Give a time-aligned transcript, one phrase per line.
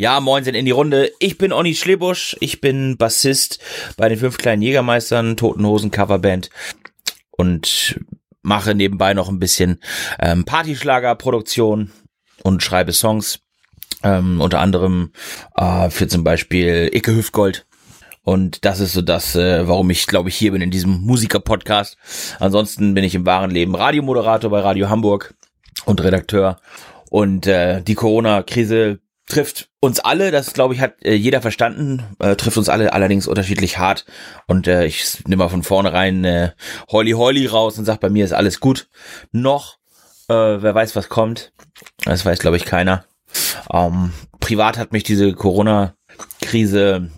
[0.00, 1.10] Ja, moin sind in die Runde.
[1.18, 2.36] Ich bin Onni Schlebusch.
[2.38, 3.58] Ich bin Bassist
[3.96, 6.50] bei den fünf kleinen Jägermeistern, Toten Hosen Coverband
[7.32, 7.98] und
[8.42, 9.80] mache nebenbei noch ein bisschen
[10.20, 11.90] ähm, Partyschlagerproduktion
[12.44, 13.40] und schreibe Songs.
[14.04, 15.10] Ähm, unter anderem
[15.56, 17.66] äh, für zum Beispiel Icke Hüftgold.
[18.22, 21.96] Und das ist so das, äh, warum ich, glaube ich, hier bin in diesem Musiker-Podcast.
[22.38, 25.34] Ansonsten bin ich im wahren Leben Radiomoderator bei Radio Hamburg
[25.86, 26.60] und Redakteur.
[27.10, 32.34] Und äh, die Corona-Krise trifft uns alle, das glaube ich hat äh, jeder verstanden, äh,
[32.36, 34.06] trifft uns alle allerdings unterschiedlich hart
[34.46, 36.52] und äh, ich nehme mal von vornherein äh,
[36.90, 38.88] Holly Holly raus und sag bei mir ist alles gut.
[39.30, 39.78] Noch,
[40.28, 41.52] äh, wer weiß was kommt,
[42.04, 43.04] das weiß glaube ich keiner.
[43.72, 47.10] Ähm, privat hat mich diese Corona-Krise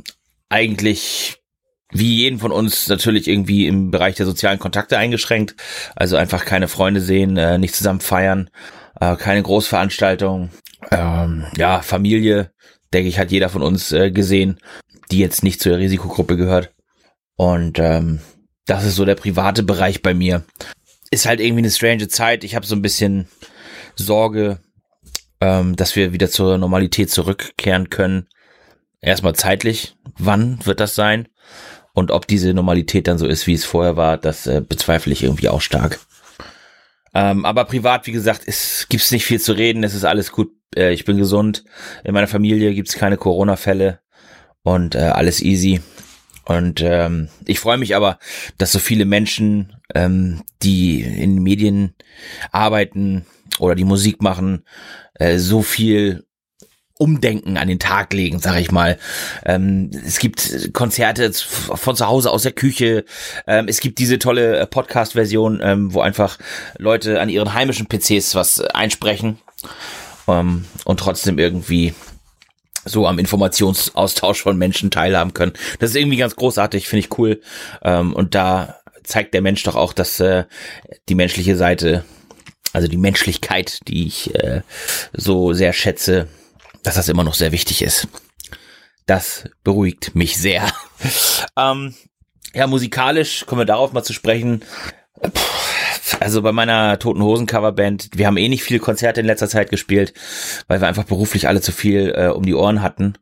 [0.48, 1.36] eigentlich
[1.92, 5.56] wie jeden von uns natürlich irgendwie im Bereich der sozialen Kontakte eingeschränkt.
[5.96, 8.50] Also einfach keine Freunde sehen, äh, nicht zusammen feiern,
[9.00, 10.50] äh, keine Großveranstaltung,
[10.90, 12.52] ähm, ja, Familie,
[12.92, 14.58] denke ich, hat jeder von uns äh, gesehen,
[15.10, 16.72] die jetzt nicht zur Risikogruppe gehört.
[17.36, 18.20] Und ähm,
[18.66, 20.44] das ist so der private Bereich bei mir.
[21.10, 22.44] Ist halt irgendwie eine strange Zeit.
[22.44, 23.26] Ich habe so ein bisschen
[23.96, 24.60] Sorge,
[25.40, 28.28] ähm, dass wir wieder zur Normalität zurückkehren können.
[29.00, 31.28] Erstmal zeitlich, wann wird das sein?
[31.94, 35.24] Und ob diese Normalität dann so ist, wie es vorher war, das äh, bezweifle ich
[35.24, 35.98] irgendwie auch stark.
[37.14, 39.82] Ähm, aber privat, wie gesagt, es gibt's nicht viel zu reden.
[39.84, 40.52] Es ist alles gut.
[40.76, 41.64] Äh, ich bin gesund.
[42.04, 44.00] In meiner Familie gibt's keine Corona-Fälle
[44.62, 45.80] und äh, alles easy.
[46.44, 48.18] Und ähm, ich freue mich aber,
[48.58, 51.94] dass so viele Menschen, ähm, die in Medien
[52.50, 53.26] arbeiten
[53.58, 54.64] oder die Musik machen,
[55.14, 56.24] äh, so viel
[57.00, 58.98] Umdenken an den Tag legen, sag ich mal.
[59.44, 63.04] Ähm, es gibt Konzerte von zu Hause aus der Küche.
[63.46, 66.38] Ähm, es gibt diese tolle äh, Podcast-Version, ähm, wo einfach
[66.78, 69.38] Leute an ihren heimischen PCs was einsprechen
[70.28, 71.94] ähm, und trotzdem irgendwie
[72.84, 75.52] so am Informationsaustausch von Menschen teilhaben können.
[75.78, 77.40] Das ist irgendwie ganz großartig, finde ich cool.
[77.82, 80.44] Ähm, und da zeigt der Mensch doch auch, dass äh,
[81.08, 82.04] die menschliche Seite,
[82.72, 84.62] also die Menschlichkeit, die ich äh,
[85.12, 86.28] so sehr schätze,
[86.82, 88.08] dass das immer noch sehr wichtig ist.
[89.06, 90.70] Das beruhigt mich sehr.
[91.56, 91.94] ähm,
[92.54, 94.62] ja, musikalisch kommen wir darauf mal zu sprechen.
[96.18, 99.70] Also bei meiner Toten Hosen Coverband, wir haben eh nicht viele Konzerte in letzter Zeit
[99.70, 100.12] gespielt,
[100.66, 103.14] weil wir einfach beruflich alle zu viel äh, um die Ohren hatten.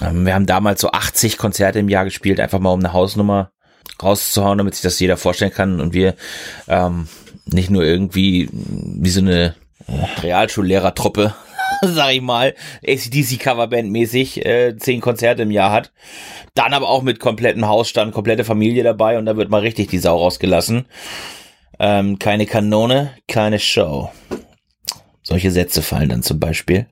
[0.00, 3.52] Ähm, wir haben damals so 80 Konzerte im Jahr gespielt, einfach mal um eine Hausnummer
[4.02, 6.14] rauszuhauen, damit sich das jeder vorstellen kann und wir
[6.68, 7.08] ähm,
[7.46, 9.54] nicht nur irgendwie wie so eine
[9.86, 11.34] äh, Realschullehrertruppe
[11.94, 12.54] sag ich mal,
[12.86, 15.92] ACDC Coverband mäßig äh, zehn Konzerte im Jahr hat.
[16.54, 19.98] Dann aber auch mit kompletten Hausstand, komplette Familie dabei und da wird mal richtig die
[19.98, 20.86] Sau rausgelassen.
[21.80, 24.10] Ähm, keine Kanone, keine Show.
[25.22, 26.86] Solche Sätze fallen dann zum Beispiel,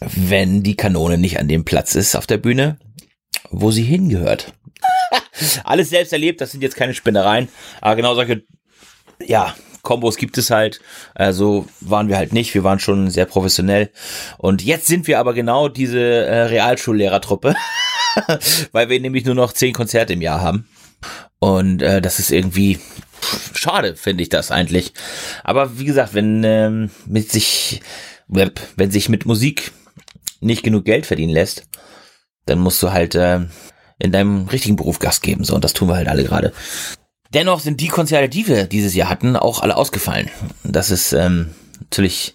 [0.00, 2.78] wenn die Kanone nicht an dem Platz ist auf der Bühne,
[3.50, 4.52] wo sie hingehört.
[5.64, 7.48] Alles selbst erlebt, das sind jetzt keine Spinnereien,
[7.80, 8.44] aber genau solche,
[9.26, 10.80] ja, Kombos gibt es halt.
[11.14, 12.54] Äh, so waren wir halt nicht.
[12.54, 13.90] Wir waren schon sehr professionell.
[14.38, 17.54] Und jetzt sind wir aber genau diese äh, Realschullehrertruppe,
[18.72, 20.68] weil wir nämlich nur noch zehn Konzerte im Jahr haben.
[21.38, 22.78] Und äh, das ist irgendwie
[23.54, 24.92] schade, finde ich das eigentlich.
[25.44, 27.80] Aber wie gesagt, wenn ähm, mit sich,
[28.28, 29.72] wenn sich mit Musik
[30.40, 31.66] nicht genug Geld verdienen lässt,
[32.46, 33.40] dann musst du halt äh,
[33.98, 35.44] in deinem richtigen Beruf Gas geben.
[35.44, 36.52] So, und das tun wir halt alle gerade.
[37.32, 40.30] Dennoch sind die Konzerte, die wir dieses Jahr hatten, auch alle ausgefallen.
[40.64, 42.34] Das ist ähm, natürlich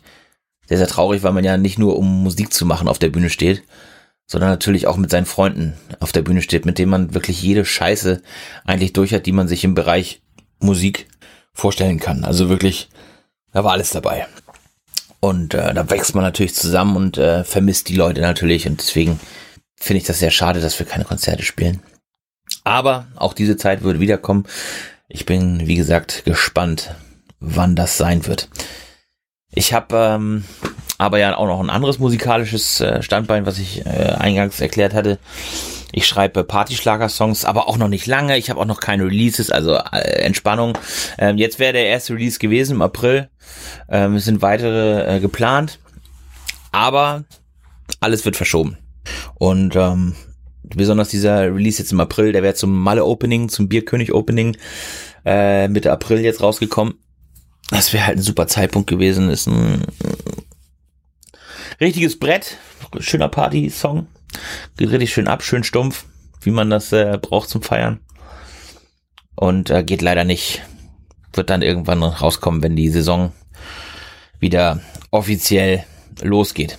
[0.68, 3.30] sehr, sehr traurig, weil man ja nicht nur um Musik zu machen auf der Bühne
[3.30, 3.64] steht,
[4.26, 7.66] sondern natürlich auch mit seinen Freunden auf der Bühne steht, mit denen man wirklich jede
[7.66, 8.22] Scheiße
[8.64, 10.22] eigentlich durch hat, die man sich im Bereich
[10.60, 11.08] Musik
[11.54, 12.24] vorstellen kann.
[12.24, 12.90] Also wirklich,
[13.52, 14.28] da war alles dabei.
[15.20, 18.68] Und äh, da wächst man natürlich zusammen und äh, vermisst die Leute natürlich.
[18.68, 19.20] Und deswegen
[19.76, 21.82] finde ich das sehr schade, dass wir keine Konzerte spielen.
[22.66, 24.46] Aber auch diese Zeit würde wiederkommen.
[25.08, 26.96] Ich bin, wie gesagt, gespannt,
[27.40, 28.50] wann das sein wird.
[29.54, 30.44] Ich habe ähm,
[30.98, 35.20] aber ja auch noch ein anderes musikalisches äh, Standbein, was ich äh, eingangs erklärt hatte.
[35.92, 38.38] Ich schreibe Partyschlager-Songs, aber auch noch nicht lange.
[38.38, 40.78] Ich habe auch noch keine Releases, also äh, Entspannung.
[41.18, 43.30] Ähm, jetzt wäre der erste Release gewesen im April.
[43.90, 45.80] Ähm, es sind weitere äh, geplant,
[46.72, 47.24] aber
[48.00, 48.78] alles wird verschoben.
[49.36, 50.16] Und ähm,
[50.70, 54.58] besonders dieser Release jetzt im April, der wäre zum Malle-Opening, zum Bierkönig-Opening
[55.26, 56.96] äh, Mitte April jetzt rausgekommen.
[57.70, 59.30] Das wäre halt ein super Zeitpunkt gewesen.
[59.30, 59.84] Ist ein
[61.80, 62.58] richtiges Brett,
[63.00, 64.08] schöner Party-Song.
[64.78, 66.06] Geht richtig schön ab, schön stumpf,
[66.42, 68.00] wie man das äh, braucht zum Feiern.
[69.36, 70.64] Und äh, geht leider nicht.
[71.34, 73.34] Wird dann irgendwann rauskommen, wenn die Saison
[74.40, 74.82] wieder
[75.12, 75.86] offiziell
[76.22, 76.78] losgeht.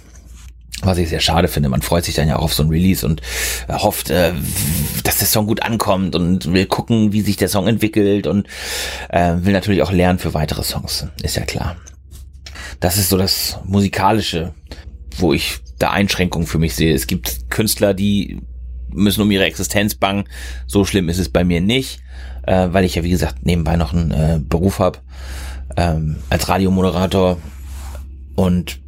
[0.82, 1.68] Was ich sehr schade finde.
[1.68, 3.22] Man freut sich dann ja auch auf so ein Release und
[3.68, 4.32] äh, hofft, äh,
[5.04, 8.46] dass der Song gut ankommt und will gucken, wie sich der Song entwickelt und
[9.08, 11.06] äh, will natürlich auch lernen für weitere Songs.
[11.22, 11.76] Ist ja klar.
[12.80, 14.52] Das ist so das musikalische,
[15.16, 16.94] wo ich da Einschränkungen für mich sehe.
[16.94, 18.40] Es gibt Künstler, die
[18.90, 20.24] müssen um ihre Existenz bangen.
[20.66, 22.00] So schlimm ist es bei mir nicht,
[22.44, 25.00] weil ich ja wie gesagt nebenbei noch einen Beruf habe
[25.76, 27.38] ähm, als Radiomoderator
[28.34, 28.78] und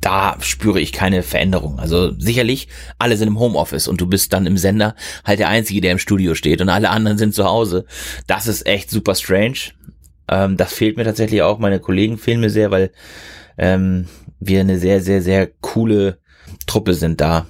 [0.00, 1.78] da spüre ich keine Veränderung.
[1.78, 2.68] Also sicherlich,
[2.98, 4.94] alle sind im Homeoffice und du bist dann im Sender
[5.24, 7.84] halt der Einzige, der im Studio steht und alle anderen sind zu Hause.
[8.26, 9.72] Das ist echt super strange.
[10.28, 11.58] Ähm, das fehlt mir tatsächlich auch.
[11.58, 12.90] Meine Kollegen fehlen mir sehr, weil
[13.58, 14.06] ähm,
[14.38, 16.18] wir eine sehr, sehr, sehr coole
[16.66, 17.46] Truppe sind da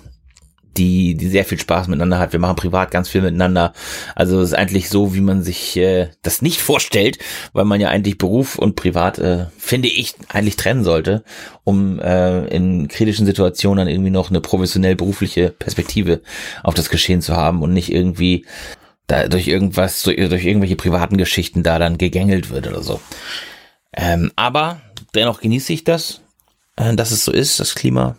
[0.77, 2.33] die, die sehr viel Spaß miteinander hat.
[2.33, 3.73] Wir machen privat ganz viel miteinander.
[4.15, 7.19] Also es ist eigentlich so, wie man sich äh, das nicht vorstellt,
[7.53, 11.25] weil man ja eigentlich Beruf und Privat, äh, finde ich, eigentlich trennen sollte,
[11.65, 16.21] um äh, in kritischen Situationen dann irgendwie noch eine professionell berufliche Perspektive
[16.63, 18.47] auf das Geschehen zu haben und nicht irgendwie
[19.07, 23.01] da durch irgendwas, durch, durch irgendwelche privaten Geschichten da dann gegängelt wird oder so.
[23.97, 24.81] Ähm, aber
[25.15, 26.21] dennoch genieße ich das,
[26.77, 28.17] äh, dass es so ist, das Klima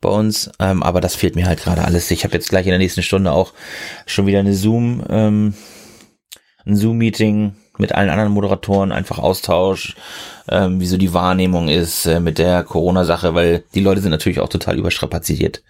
[0.00, 2.10] bei uns, ähm, aber das fehlt mir halt gerade alles.
[2.10, 3.52] Ich habe jetzt gleich in der nächsten Stunde auch
[4.06, 5.54] schon wieder eine Zoom, ähm,
[6.64, 9.96] ein Zoom-Meeting mit allen anderen Moderatoren, einfach Austausch,
[10.48, 14.40] ähm, wie so die Wahrnehmung ist äh, mit der Corona-Sache, weil die Leute sind natürlich
[14.40, 15.62] auch total überstrapaziert,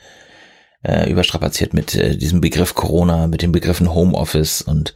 [0.82, 4.94] äh, überstrapaziert mit äh, diesem Begriff Corona, mit den Begriffen Homeoffice und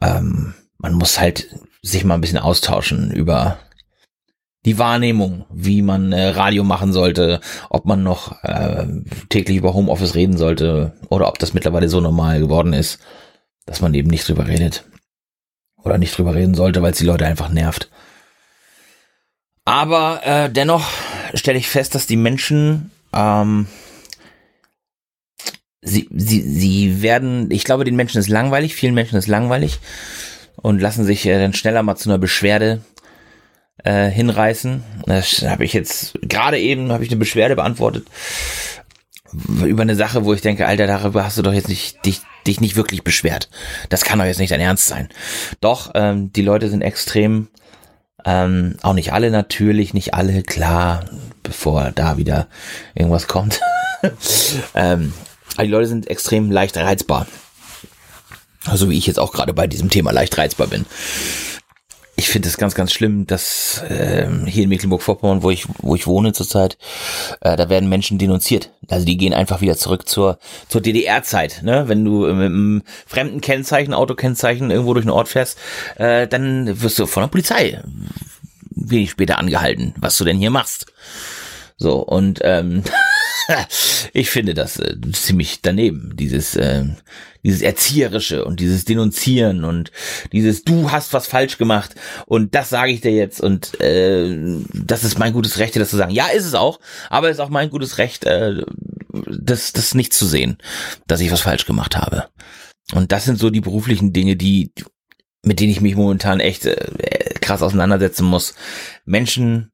[0.00, 1.48] ähm, man muss halt
[1.82, 3.58] sich mal ein bisschen austauschen über
[4.68, 8.86] die Wahrnehmung, wie man äh, Radio machen sollte, ob man noch äh,
[9.30, 12.98] täglich über Homeoffice reden sollte oder ob das mittlerweile so normal geworden ist,
[13.64, 14.84] dass man eben nicht drüber redet.
[15.82, 17.88] Oder nicht drüber reden sollte, weil es die Leute einfach nervt.
[19.64, 20.86] Aber äh, dennoch
[21.32, 23.68] stelle ich fest, dass die Menschen, ähm,
[25.80, 29.78] sie, sie, sie werden, ich glaube, den Menschen ist langweilig, vielen Menschen ist langweilig
[30.56, 32.82] und lassen sich äh, dann schneller mal zu einer Beschwerde
[33.84, 34.82] äh, hinreißen.
[35.06, 38.06] Das habe ich jetzt gerade eben habe ich eine Beschwerde beantwortet
[39.64, 42.60] über eine Sache, wo ich denke, Alter, darüber hast du doch jetzt nicht dich dich
[42.60, 43.50] nicht wirklich beschwert.
[43.90, 45.08] Das kann doch jetzt nicht dein Ernst sein.
[45.60, 47.48] Doch ähm, die Leute sind extrem
[48.24, 51.04] ähm, auch nicht alle natürlich, nicht alle klar,
[51.42, 52.48] bevor da wieder
[52.94, 53.60] irgendwas kommt.
[54.74, 55.12] ähm,
[55.54, 57.26] aber die Leute sind extrem leicht reizbar.
[58.64, 60.84] Also wie ich jetzt auch gerade bei diesem Thema leicht reizbar bin
[62.18, 66.08] ich finde es ganz, ganz schlimm, dass äh, hier in Mecklenburg-Vorpommern, wo ich, wo ich
[66.08, 66.76] wohne zurzeit,
[67.40, 68.72] äh, da werden Menschen denunziert.
[68.88, 71.62] Also die gehen einfach wieder zurück zur, zur DDR-Zeit.
[71.62, 71.84] Ne?
[71.86, 75.58] Wenn du mit einem fremden Kennzeichen, Autokennzeichen irgendwo durch den Ort fährst,
[75.94, 77.80] äh, dann wirst du von der Polizei
[78.70, 80.86] wenig später angehalten, was du denn hier machst.
[81.78, 82.82] So, und ähm,
[84.12, 86.84] ich finde das äh, ziemlich daneben, dieses, äh,
[87.44, 89.92] dieses Erzieherische und dieses Denunzieren und
[90.32, 91.94] dieses Du hast was falsch gemacht
[92.26, 94.36] und das sage ich dir jetzt und äh,
[94.74, 96.12] das ist mein gutes Recht, das zu sagen.
[96.12, 96.80] Ja, ist es auch,
[97.10, 98.64] aber es ist auch mein gutes Recht, äh,
[99.12, 100.58] das, das nicht zu sehen,
[101.06, 102.28] dass ich was falsch gemacht habe.
[102.92, 104.72] Und das sind so die beruflichen Dinge, die
[105.44, 108.54] mit denen ich mich momentan echt äh, krass auseinandersetzen muss.
[109.04, 109.70] Menschen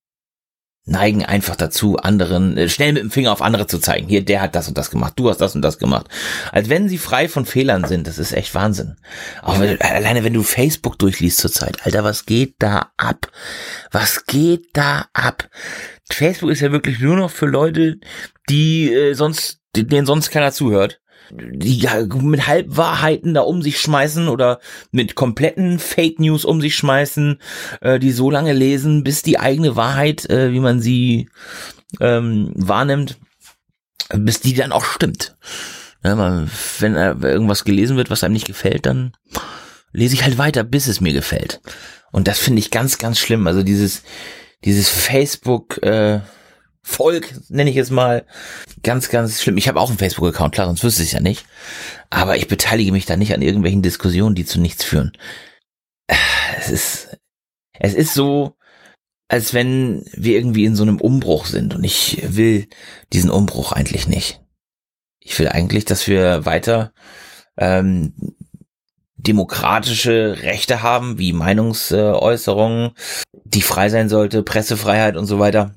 [0.87, 4.07] neigen einfach dazu, anderen äh, schnell mit dem Finger auf andere zu zeigen.
[4.09, 6.09] Hier, der hat das und das gemacht, du hast das und das gemacht.
[6.53, 8.07] Als wenn sie frei von Fehlern sind.
[8.07, 8.97] Das ist echt Wahnsinn.
[9.43, 13.31] Auch wenn, alleine wenn du Facebook durchliest zurzeit, Alter, was geht da ab?
[13.93, 15.49] Was geht da ab?
[16.11, 17.99] Facebook ist ja wirklich nur noch für Leute,
[18.51, 21.01] die äh, sonst, denen sonst keiner zuhört
[21.31, 21.89] die
[22.21, 27.39] mit Halbwahrheiten da um sich schmeißen oder mit kompletten Fake News um sich schmeißen,
[27.81, 31.29] äh, die so lange lesen, bis die eigene Wahrheit, äh, wie man sie
[32.01, 33.19] ähm, wahrnimmt,
[34.13, 35.37] bis die dann auch stimmt.
[36.03, 36.51] Ja, man,
[36.81, 39.13] wenn äh, irgendwas gelesen wird, was einem nicht gefällt, dann
[39.93, 41.61] lese ich halt weiter, bis es mir gefällt.
[42.13, 43.47] Und das finde ich ganz, ganz schlimm.
[43.47, 44.03] Also dieses,
[44.65, 46.21] dieses Facebook, äh,
[46.85, 48.27] Volk, nenne ich es mal.
[48.83, 49.57] Ganz, ganz schlimm.
[49.57, 51.47] Ich habe auch einen Facebook-Account, klar, sonst wüsste ich es ja nicht.
[52.11, 55.13] Aber ich beteilige mich da nicht an irgendwelchen Diskussionen, die zu nichts führen.
[56.59, 57.17] Es ist,
[57.73, 58.57] es ist so,
[59.29, 62.69] als wenn wir irgendwie in so einem Umbruch sind und ich will
[63.13, 64.43] diesen Umbruch eigentlich nicht.
[65.21, 66.93] Ich will eigentlich, dass wir weiter
[67.57, 68.13] ähm,
[69.17, 72.93] demokratische Rechte haben, wie Meinungsäußerungen,
[73.45, 75.75] die frei sein sollte, Pressefreiheit und so weiter.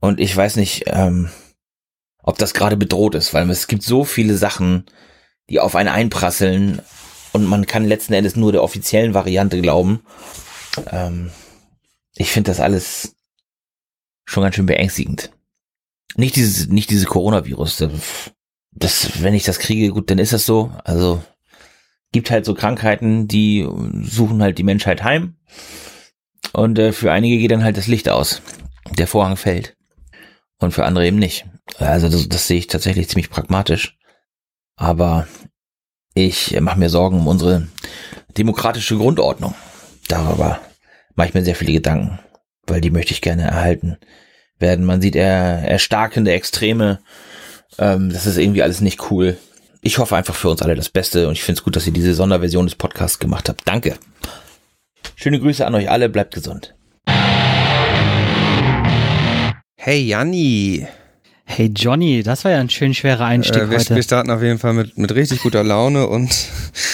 [0.00, 1.30] Und ich weiß nicht, ähm,
[2.22, 4.86] ob das gerade bedroht ist, weil es gibt so viele Sachen,
[5.48, 6.82] die auf einen einprasseln
[7.32, 10.02] und man kann letzten Endes nur der offiziellen Variante glauben.
[10.90, 11.30] Ähm,
[12.16, 13.14] ich finde das alles
[14.24, 15.30] schon ganz schön beängstigend.
[16.16, 17.88] nicht dieses, nicht dieses Coronavirus.
[18.72, 20.72] Das, wenn ich das kriege, gut, dann ist das so.
[20.84, 21.22] Also
[22.12, 23.68] gibt halt so Krankheiten, die
[24.02, 25.36] suchen halt die Menschheit heim.
[26.52, 28.42] Und äh, für einige geht dann halt das Licht aus.
[28.98, 29.75] Der Vorhang fällt.
[30.58, 31.44] Und für andere eben nicht.
[31.78, 33.96] Also das, das sehe ich tatsächlich ziemlich pragmatisch.
[34.76, 35.26] Aber
[36.14, 37.68] ich mache mir Sorgen um unsere
[38.36, 39.54] demokratische Grundordnung.
[40.08, 40.60] Darüber
[41.14, 42.18] mache ich mir sehr viele Gedanken,
[42.66, 43.98] weil die möchte ich gerne erhalten
[44.58, 44.84] werden.
[44.84, 47.00] Man sieht eher erstarkende Extreme.
[47.78, 49.36] Ähm, das ist irgendwie alles nicht cool.
[49.82, 51.92] Ich hoffe einfach für uns alle das Beste und ich finde es gut, dass ihr
[51.92, 53.62] diese Sonderversion des Podcasts gemacht habt.
[53.66, 53.96] Danke.
[55.14, 56.75] Schöne Grüße an euch alle, bleibt gesund.
[59.86, 60.84] Hey Janni.
[61.44, 63.94] Hey Johnny, das war ja ein schön schwerer Einstieg äh, wir, heute.
[63.94, 66.28] Wir starten auf jeden Fall mit, mit richtig guter Laune und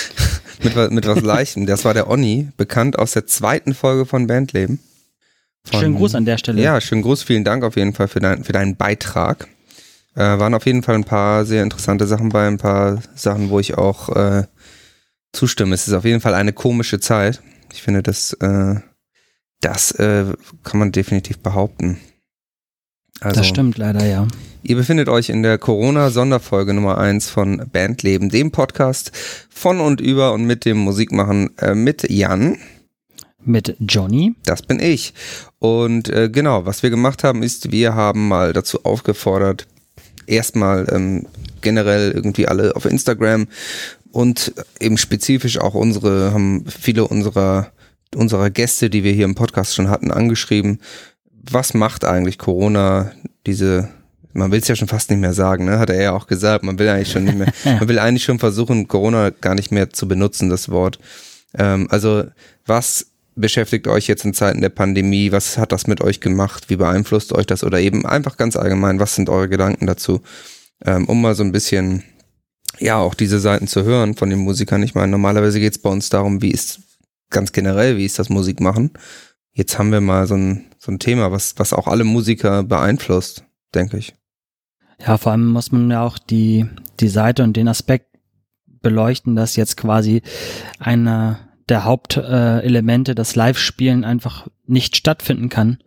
[0.63, 1.65] mit, mit was Leichtem.
[1.65, 4.79] Das war der Onni, bekannt aus der zweiten Folge von Bandleben.
[5.65, 6.61] Von, schönen Gruß an der Stelle.
[6.61, 9.49] Ja, schönen Gruß, vielen Dank auf jeden Fall für, dein, für deinen Beitrag.
[10.15, 13.59] Äh, waren auf jeden Fall ein paar sehr interessante Sachen bei, ein paar Sachen, wo
[13.59, 14.43] ich auch äh,
[15.33, 15.75] zustimme.
[15.75, 17.41] Es ist auf jeden Fall eine komische Zeit.
[17.73, 18.75] Ich finde, das, äh,
[19.63, 20.27] das äh,
[20.63, 21.99] kann man definitiv behaupten.
[23.23, 24.27] Also, das stimmt leider, ja.
[24.65, 29.13] Ihr befindet euch in der Corona-Sonderfolge Nummer eins von Bandleben, dem Podcast
[29.49, 32.59] von und über und mit dem Musikmachen äh, mit Jan.
[33.45, 34.35] Mit Johnny.
[34.45, 35.15] Das bin ich.
[35.59, 39.67] Und äh, genau, was wir gemacht haben, ist, wir haben mal dazu aufgefordert,
[40.27, 41.27] erstmal ähm,
[41.61, 43.47] generell irgendwie alle auf Instagram
[44.13, 47.73] und eben spezifisch auch unsere, haben viele unserer,
[48.15, 50.81] unserer Gäste, die wir hier im Podcast schon hatten, angeschrieben,
[51.51, 53.13] was macht eigentlich Corona,
[53.47, 53.89] diese,
[54.33, 55.79] man will es ja schon fast nicht mehr sagen, ne?
[55.79, 58.39] hat er ja auch gesagt, man will eigentlich schon nicht mehr, man will eigentlich schon
[58.39, 60.99] versuchen, Corona gar nicht mehr zu benutzen, das Wort.
[61.59, 62.25] Ähm, also
[62.67, 65.33] was beschäftigt euch jetzt in Zeiten der Pandemie?
[65.33, 66.69] Was hat das mit euch gemacht?
[66.69, 67.65] Wie beeinflusst euch das?
[67.65, 70.21] Oder eben einfach ganz allgemein, was sind eure Gedanken dazu?
[70.85, 72.03] Ähm, um mal so ein bisschen,
[72.79, 74.83] ja, auch diese Seiten zu hören von den Musikern.
[74.83, 76.81] Ich meine, normalerweise geht es bei uns darum, wie ist
[77.31, 78.91] ganz generell, wie ist das Musik machen?
[79.53, 83.45] Jetzt haben wir mal so ein, so ein Thema, was, was auch alle Musiker beeinflusst,
[83.75, 84.15] denke ich.
[84.99, 86.67] Ja, vor allem muss man ja auch die,
[87.01, 88.07] die Seite und den Aspekt
[88.67, 90.23] beleuchten, dass jetzt quasi
[90.79, 95.79] eine der Hauptelemente, äh, das Live-Spielen einfach nicht stattfinden kann.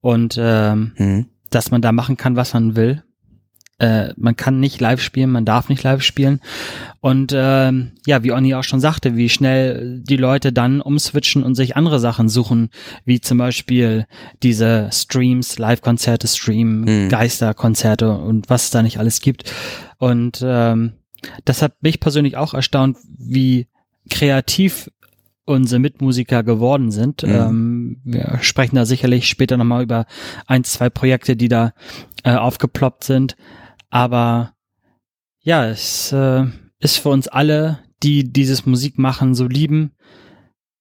[0.00, 1.26] Und ähm, mhm.
[1.50, 3.02] dass man da machen kann, was man will.
[3.80, 6.40] Äh, man kann nicht live spielen, man darf nicht live spielen.
[7.00, 11.54] Und ähm, ja, wie Onni auch schon sagte, wie schnell die Leute dann umswitchen und
[11.54, 12.68] sich andere Sachen suchen,
[13.06, 14.06] wie zum Beispiel
[14.42, 17.08] diese Streams, Live-Konzerte streamen, mhm.
[17.08, 19.50] Geisterkonzerte und was es da nicht alles gibt.
[19.96, 20.92] Und ähm,
[21.46, 23.66] das hat mich persönlich auch erstaunt, wie
[24.10, 24.90] kreativ
[25.46, 27.22] unsere Mitmusiker geworden sind.
[27.22, 27.30] Mhm.
[27.30, 30.04] Ähm, wir sprechen da sicherlich später nochmal über
[30.46, 31.72] ein, zwei Projekte, die da
[32.24, 33.36] äh, aufgeploppt sind.
[33.90, 34.54] Aber
[35.40, 36.44] ja, es äh,
[36.78, 39.92] ist für uns alle, die dieses Musikmachen so lieben,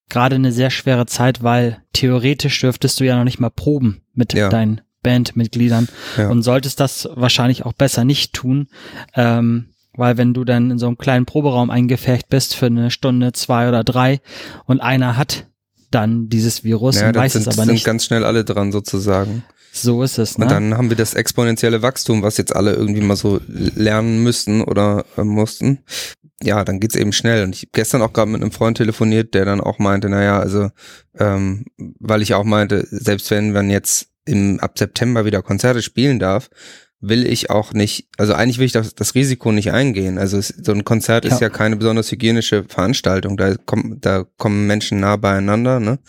[0.10, 4.34] gerade eine sehr schwere Zeit, weil theoretisch dürftest du ja noch nicht mal proben mit
[4.34, 4.50] ja.
[4.50, 5.88] deinen Bandmitgliedern
[6.18, 6.30] ja.
[6.30, 8.68] und solltest das wahrscheinlich auch besser nicht tun,
[9.16, 13.34] ähm, weil wenn du dann in so einem kleinen Proberaum eingefecht bist für eine Stunde,
[13.34, 14.20] zwei oder drei
[14.66, 15.46] und einer hat
[15.92, 17.84] dann dieses Virus ja, und weiß sind, es aber nicht.
[17.84, 19.44] sind ganz schnell alle dran sozusagen.
[19.72, 20.38] So ist es.
[20.38, 20.46] Ne?
[20.46, 24.62] Und dann haben wir das exponentielle Wachstum, was jetzt alle irgendwie mal so lernen müssten
[24.62, 25.80] oder äh, mussten.
[26.42, 27.44] Ja, dann geht's eben schnell.
[27.44, 30.40] Und ich habe gestern auch gerade mit einem Freund telefoniert, der dann auch meinte, naja,
[30.40, 30.70] also,
[31.18, 36.20] ähm, weil ich auch meinte, selbst wenn man jetzt im, ab September wieder Konzerte spielen
[36.20, 36.50] darf,
[37.02, 40.18] will ich auch nicht, also eigentlich will ich das, das Risiko nicht eingehen.
[40.18, 41.32] Also es, so ein Konzert ja.
[41.32, 43.38] ist ja keine besonders hygienische Veranstaltung.
[43.38, 46.00] Da kommen, da kommen Menschen nah beieinander, ne?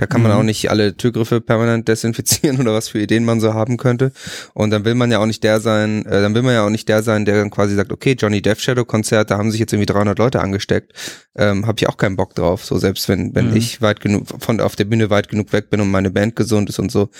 [0.00, 0.38] Da kann man mhm.
[0.38, 4.12] auch nicht alle Türgriffe permanent desinfizieren oder was für Ideen man so haben könnte.
[4.54, 6.70] Und dann will man ja auch nicht der sein, äh, dann will man ja auch
[6.70, 9.60] nicht der sein, der dann quasi sagt, okay, Johnny Death Shadow Konzert, da haben sich
[9.60, 10.94] jetzt irgendwie 300 Leute angesteckt.
[11.36, 12.64] Ähm, Habe ich auch keinen Bock drauf.
[12.64, 13.56] So selbst wenn wenn mhm.
[13.56, 16.70] ich weit genug von auf der Bühne weit genug weg bin und meine Band gesund
[16.70, 17.10] ist und so.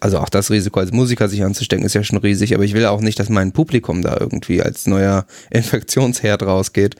[0.00, 2.84] Also auch das Risiko als Musiker sich anzustecken ist ja schon riesig, aber ich will
[2.84, 6.96] auch nicht, dass mein Publikum da irgendwie als neuer Infektionsherd rausgeht.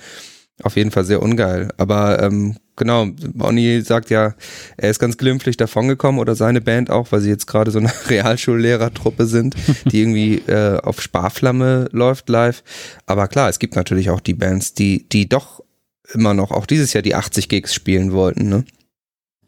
[0.62, 1.72] Auf jeden Fall sehr ungeil.
[1.78, 4.34] Aber ähm, genau, Bonnie sagt ja,
[4.76, 7.92] er ist ganz glimpflich davongekommen oder seine Band auch, weil sie jetzt gerade so eine
[8.08, 9.56] Realschullehrertruppe sind,
[9.86, 12.62] die irgendwie äh, auf Sparflamme läuft live.
[13.06, 15.60] Aber klar, es gibt natürlich auch die Bands, die, die doch
[16.12, 18.48] immer noch auch dieses Jahr die 80 Gigs spielen wollten.
[18.48, 18.64] Ne?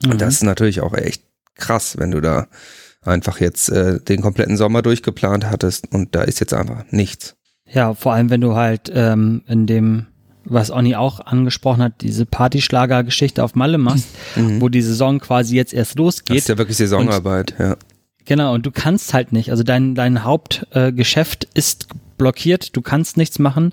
[0.03, 0.19] Und mhm.
[0.19, 1.23] das ist natürlich auch echt
[1.55, 2.49] krass, wenn du da
[3.03, 7.37] einfach jetzt äh, den kompletten Sommer durchgeplant hattest und da ist jetzt einfach nichts.
[7.65, 10.07] Ja, vor allem wenn du halt ähm, in dem
[10.49, 14.61] was Onni auch angesprochen hat, diese Partyschlager-Geschichte auf Malle machst, mhm.
[14.61, 16.37] wo die Saison quasi jetzt erst losgeht.
[16.37, 17.76] Das ist ja wirklich Saisonarbeit, und, ja.
[18.25, 19.50] Genau, und du kannst halt nicht.
[19.50, 21.88] Also dein, dein Hauptgeschäft äh, ist
[22.19, 23.73] blockiert, du kannst nichts machen.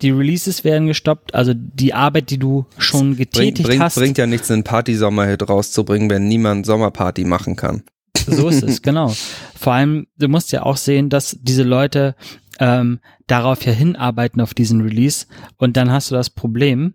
[0.00, 3.94] Die Releases werden gestoppt, also die Arbeit, die du schon getätigt bringt, bringt, hast.
[3.96, 7.82] Bringt ja nichts, einen Party-Sommerhit rauszubringen, wenn niemand Sommerparty machen kann.
[8.26, 9.14] So ist es, genau.
[9.54, 12.14] Vor allem, du musst ja auch sehen, dass diese Leute
[12.62, 15.26] ähm, darauf ja hinarbeiten auf diesen Release
[15.58, 16.94] und dann hast du das Problem,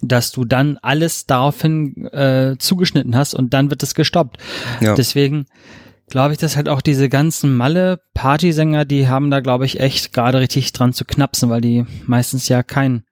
[0.00, 4.38] dass du dann alles daraufhin äh, zugeschnitten hast und dann wird es gestoppt.
[4.80, 4.94] Ja.
[4.94, 5.46] Deswegen
[6.08, 10.38] glaube ich, dass halt auch diese ganzen Malle-Partysänger, die haben da, glaube ich, echt gerade
[10.38, 13.02] richtig dran zu knapsen, weil die meistens ja kein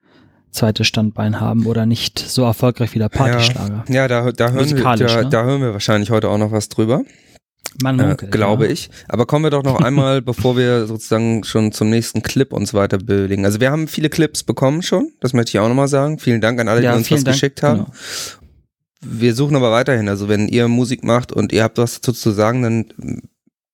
[0.51, 3.83] zweites Standbein haben oder nicht so erfolgreich wie der Partyschlager.
[3.89, 5.29] Ja, ja da, da, hören wir, da, ne?
[5.29, 7.03] da hören wir wahrscheinlich heute auch noch was drüber.
[7.81, 8.71] Man Äh, glaube ja.
[8.71, 8.89] ich.
[9.07, 12.97] Aber kommen wir doch noch einmal, bevor wir sozusagen schon zum nächsten Clip uns weiter
[12.97, 13.45] bewegen.
[13.45, 16.19] Also wir haben viele Clips bekommen schon, das möchte ich auch nochmal sagen.
[16.19, 17.79] Vielen Dank an alle, Ja, die uns was Dank, geschickt haben.
[17.85, 17.91] genau.
[19.01, 20.09] Wir suchen aber weiterhin.
[20.09, 22.85] Also wenn ihr Musik macht und ihr habt was dazu zu sagen, dann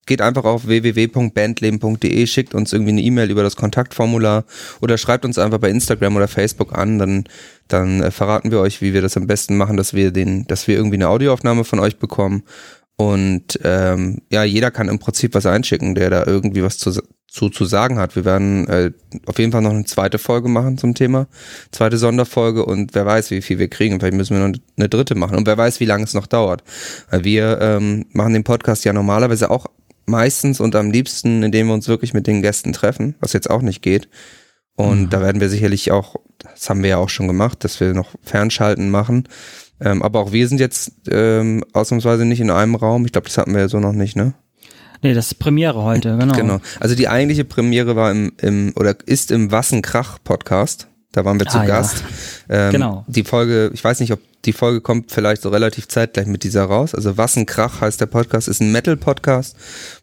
[0.05, 4.45] geht einfach auf www.bandleben.de, schickt uns irgendwie eine E-Mail über das Kontaktformular
[4.81, 7.23] oder schreibt uns einfach bei Instagram oder Facebook an, dann,
[7.67, 10.67] dann äh, verraten wir euch, wie wir das am besten machen, dass wir den, dass
[10.67, 12.43] wir irgendwie eine Audioaufnahme von euch bekommen.
[12.97, 16.91] Und ähm, ja, jeder kann im Prinzip was einschicken, der da irgendwie was zu,
[17.27, 18.15] zu, zu sagen hat.
[18.15, 18.91] Wir werden äh,
[19.25, 21.27] auf jeden Fall noch eine zweite Folge machen zum Thema,
[21.71, 23.99] zweite Sonderfolge und wer weiß, wie viel wir kriegen.
[23.99, 26.63] Vielleicht müssen wir noch eine dritte machen und wer weiß, wie lange es noch dauert.
[27.09, 29.65] Weil wir ähm, machen den Podcast ja normalerweise auch
[30.05, 33.61] meistens und am liebsten, indem wir uns wirklich mit den Gästen treffen, was jetzt auch
[33.61, 34.07] nicht geht.
[34.77, 35.09] Und Mhm.
[35.09, 38.11] da werden wir sicherlich auch, das haben wir ja auch schon gemacht, dass wir noch
[38.21, 39.27] Fernschalten machen.
[39.85, 43.05] Ähm, aber auch wir sind jetzt ähm, ausnahmsweise nicht in einem Raum.
[43.05, 44.33] Ich glaube, das hatten wir ja so noch nicht, ne?
[45.03, 46.33] Nee, das ist Premiere heute, genau.
[46.35, 46.59] Genau.
[46.79, 50.87] Also die eigentliche Premiere war im, im oder ist im Wassenkrach Podcast.
[51.11, 51.67] Da waren wir zu Ah, ja.
[51.67, 52.03] Gast.
[52.49, 53.05] Ähm, Genau.
[53.07, 56.63] Die Folge, ich weiß nicht, ob die Folge kommt vielleicht so relativ zeitgleich mit dieser
[56.65, 56.93] raus.
[56.95, 59.55] Also Wassenkrach heißt der Podcast, ist ein Metal-Podcast,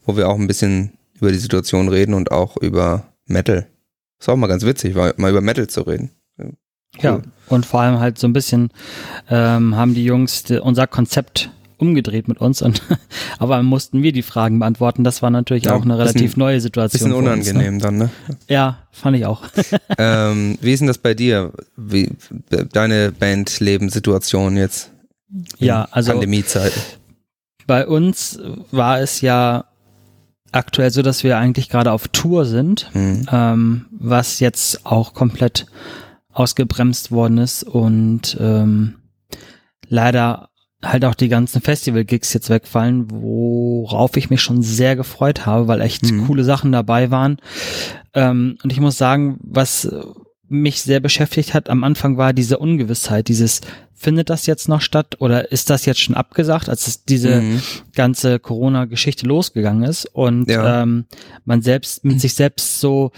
[0.06, 3.66] wo wir auch ein bisschen über die Situation reden und auch über Metal.
[4.20, 6.10] Ist auch mal ganz witzig, mal über Metal zu reden.
[7.00, 8.70] Ja, und vor allem halt so ein bisschen
[9.30, 12.82] ähm, haben die Jungs unser Konzept umgedreht mit uns und
[13.38, 15.02] aber mussten wir die Fragen beantworten.
[15.02, 17.10] Das war natürlich Ja, auch eine bisschen- relativ neue Situation.
[17.10, 18.10] Bisschen für uns, unangenehm dann, ne?
[18.28, 18.36] ne?
[18.48, 19.42] Ja, fand ich auch.
[19.98, 21.52] ähm, wie ist denn das bei dir?
[21.76, 22.10] Wie,
[22.72, 24.90] deine Bandlebensituation jetzt?
[25.58, 26.72] in Ja, also Pandemiezeit.
[27.66, 28.38] bei uns
[28.70, 29.64] war es ja
[30.52, 33.26] aktuell so, dass wir eigentlich gerade auf Tour sind, Hm.
[33.32, 35.66] ähm, was jetzt auch komplett
[36.32, 38.94] ausgebremst worden ist und ähm,
[39.88, 40.48] leider
[40.82, 45.80] halt auch die ganzen Festival-Gigs jetzt wegfallen, worauf ich mich schon sehr gefreut habe, weil
[45.80, 46.26] echt Mhm.
[46.26, 47.36] coole Sachen dabei waren.
[48.14, 49.88] Ähm, und ich muss sagen, was
[50.48, 53.62] mich sehr beschäftigt hat am Anfang war diese Ungewissheit, dieses
[53.94, 57.62] findet das jetzt noch statt oder ist das jetzt schon abgesagt, als es diese Mhm.
[57.94, 60.82] ganze Corona-Geschichte losgegangen ist und Ja.
[60.82, 61.06] ähm,
[61.44, 63.12] man selbst mit sich selbst so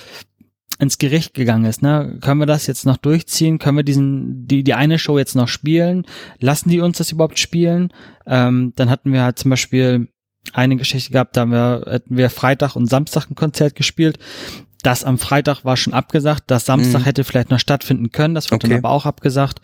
[0.79, 1.83] ins Gericht gegangen ist.
[1.83, 2.19] Ne?
[2.21, 3.59] Können wir das jetzt noch durchziehen?
[3.59, 6.05] Können wir diesen die die eine Show jetzt noch spielen?
[6.41, 7.93] Lassen die uns das überhaupt spielen?
[8.27, 10.09] Ähm, dann hatten wir halt zum Beispiel
[10.53, 14.19] eine Geschichte gehabt, da haben wir, hätten wir Freitag und Samstag ein Konzert gespielt.
[14.83, 17.05] Das am Freitag war schon abgesagt, das Samstag Mhm.
[17.05, 18.69] hätte vielleicht noch stattfinden können, das wurde Okay.
[18.75, 19.63] dann aber auch abgesagt.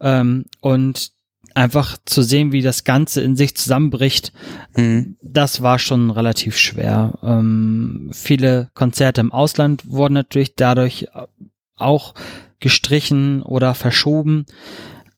[0.00, 1.10] Ähm, und
[1.54, 4.32] einfach zu sehen, wie das Ganze in sich zusammenbricht,
[4.76, 5.16] Mhm.
[5.22, 7.18] das war schon relativ schwer.
[7.22, 11.08] Ähm, viele Konzerte im Ausland wurden natürlich dadurch
[11.76, 12.14] auch
[12.60, 14.46] gestrichen oder verschoben.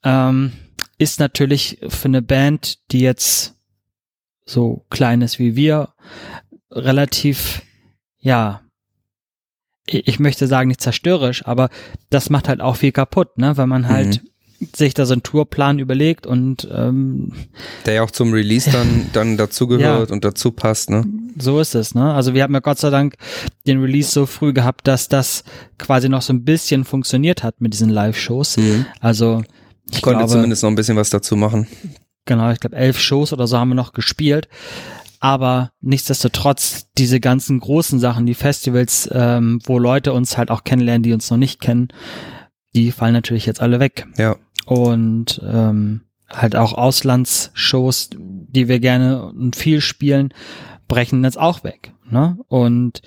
[0.05, 0.53] Ähm,
[0.99, 3.57] ist natürlich für eine Band, die jetzt
[4.45, 5.91] so klein ist wie wir,
[6.71, 7.63] relativ,
[8.19, 8.61] ja,
[9.87, 11.69] ich möchte sagen nicht zerstörerisch, aber
[12.09, 14.23] das macht halt auch viel kaputt, ne, weil man halt
[14.75, 17.33] sich da so einen Tourplan überlegt und ähm,
[17.87, 21.05] Der ja auch zum Release dann, dann dazugehört und dazu passt, ne?
[21.39, 22.13] so ist es, ne?
[22.13, 23.15] Also wir haben ja Gott sei Dank
[23.67, 25.45] den Release so früh gehabt, dass das
[25.79, 28.59] quasi noch so ein bisschen funktioniert hat mit diesen Live-Shows.
[29.01, 29.43] Also
[29.89, 31.67] ich Ich konnte glaube, zumindest noch ein bisschen was dazu machen.
[32.27, 34.49] genau, ich glaube elf Shows oder so haben wir noch gespielt.
[35.21, 41.05] Aber nichtsdestotrotz, diese ganzen großen Sachen, die Festivals, ähm, wo Leute uns halt auch kennenlernen,
[41.05, 41.89] die uns noch nicht kennen,
[42.75, 44.07] die fallen natürlich jetzt alle weg.
[44.19, 44.37] Ja.
[44.67, 50.33] Und ähm, halt auch Auslandsshows, die wir gerne und viel spielen,
[50.89, 51.93] brechen jetzt auch weg.
[52.09, 52.39] Ne?
[52.49, 53.03] Und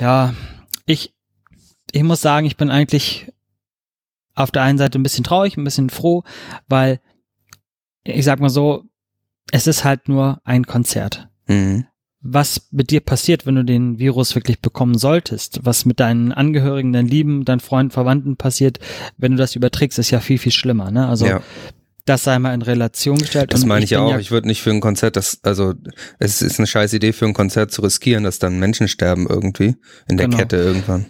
[0.00, 0.34] ja,
[0.86, 1.14] ich,
[1.92, 3.32] ich muss sagen, ich bin eigentlich
[4.34, 6.22] auf der einen Seite ein bisschen traurig, ein bisschen froh,
[6.68, 7.00] weil
[8.04, 8.84] ich sag mal so,
[9.50, 11.28] es ist halt nur ein Konzert.
[11.46, 11.86] Mhm.
[12.22, 16.92] Was mit dir passiert, wenn du den Virus wirklich bekommen solltest, was mit deinen Angehörigen,
[16.92, 18.78] deinen Lieben, deinen Freunden, Verwandten passiert,
[19.16, 20.90] wenn du das überträgst, ist ja viel, viel schlimmer.
[20.90, 21.06] Ne?
[21.06, 21.42] Also ja.
[22.04, 23.52] Das sei mal in Relation gestellt.
[23.52, 24.20] Das Und meine ich, ja bin auch.
[24.20, 25.74] ich würde nicht für ein Konzert, das, also
[26.20, 29.74] es ist eine scheiß Idee für ein Konzert zu riskieren, dass dann Menschen sterben irgendwie
[30.08, 30.38] in der Genau.
[30.38, 31.06] Kette irgendwann.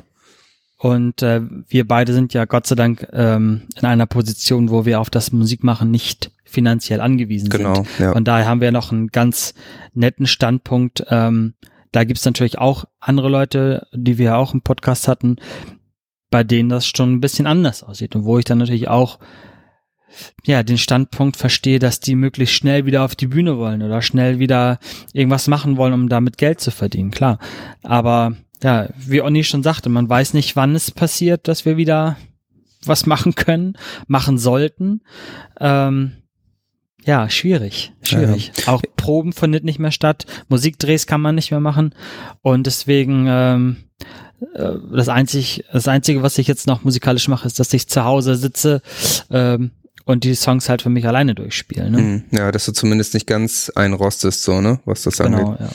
[0.78, 5.00] Und äh, wir beide sind ja Gott sei Dank ähm, in einer Position, wo wir
[5.00, 7.88] auf das Musikmachen nicht finanziell angewiesen Genau, sind.
[7.98, 8.12] ja.
[8.14, 9.52] Von daher haben wir noch einen ganz
[9.92, 11.04] netten Standpunkt.
[11.10, 11.52] Ähm,
[11.92, 15.36] da gibt's natürlich auch andere Leute, die wir auch im Podcast hatten,
[16.30, 18.16] bei denen das schon ein bisschen anders aussieht.
[18.16, 19.18] Und wo ich dann natürlich auch
[20.46, 24.38] ja, den Standpunkt verstehe, dass die möglichst schnell wieder auf die Bühne wollen oder schnell
[24.38, 24.78] wieder
[25.12, 27.38] irgendwas machen wollen, um damit Geld zu verdienen, klar.
[27.82, 32.16] Aber ja, wie Onni schon sagte, man weiß nicht, wann es passiert, dass wir wieder
[32.86, 35.02] was machen können, machen sollten.
[35.60, 36.12] Ähm,
[37.06, 38.52] ja, schwierig, schwierig.
[38.66, 41.94] Auch Proben findet nicht mehr statt, Musikdrehs kann man nicht mehr machen
[42.42, 43.76] und deswegen ähm,
[44.54, 48.04] äh, das einzig, das einzige, was ich jetzt noch musikalisch mache, ist, dass ich zu
[48.04, 48.82] Hause sitze
[49.30, 49.70] ähm,
[50.04, 51.90] und die Songs halt für mich alleine durchspiele.
[51.90, 51.98] Ne?
[51.98, 52.24] Mhm.
[52.32, 55.38] Ja, dass du zumindest nicht ganz einrostest, so, ne, was das angeht.
[55.38, 55.70] Genau, ja.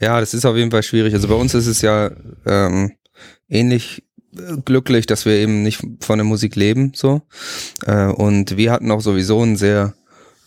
[0.00, 1.14] Ja, das ist auf jeden Fall schwierig.
[1.14, 2.10] Also bei uns ist es ja
[2.44, 2.92] ähm,
[3.48, 4.02] ähnlich
[4.36, 7.22] äh, glücklich, dass wir eben nicht von der Musik leben, so.
[7.86, 9.94] Äh, und wir hatten auch sowieso ein sehr,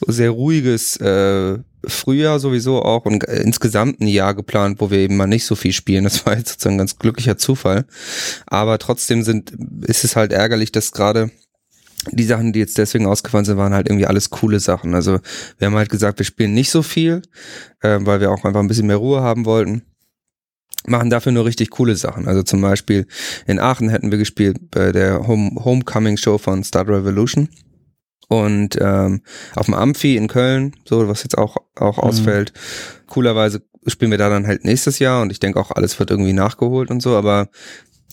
[0.08, 5.17] sehr ruhiges äh, Frühjahr sowieso auch und äh, insgesamt ein Jahr geplant, wo wir eben
[5.17, 6.03] mal nicht so viel spielen.
[6.03, 7.86] Das war jetzt sozusagen ein ganz glücklicher Zufall.
[8.47, 9.53] Aber trotzdem sind,
[9.86, 11.31] ist es halt ärgerlich, dass gerade
[12.12, 14.93] die Sachen, die jetzt deswegen ausgefallen sind, waren halt irgendwie alles coole Sachen.
[14.93, 15.19] Also
[15.58, 17.21] wir haben halt gesagt, wir spielen nicht so viel,
[17.81, 19.84] äh, weil wir auch einfach ein bisschen mehr Ruhe haben wollten.
[20.88, 22.27] Machen dafür nur richtig coole Sachen.
[22.27, 23.08] Also zum Beispiel
[23.47, 27.49] in Aachen hätten wir gespielt bei der Home Homecoming Show von Star Revolution.
[28.27, 29.21] Und ähm,
[29.55, 32.03] auf dem Amphi in Köln, so was jetzt auch, auch Mhm.
[32.03, 32.53] ausfällt.
[33.07, 36.33] Coolerweise spielen wir da dann halt nächstes Jahr und ich denke auch, alles wird irgendwie
[36.33, 37.49] nachgeholt und so, aber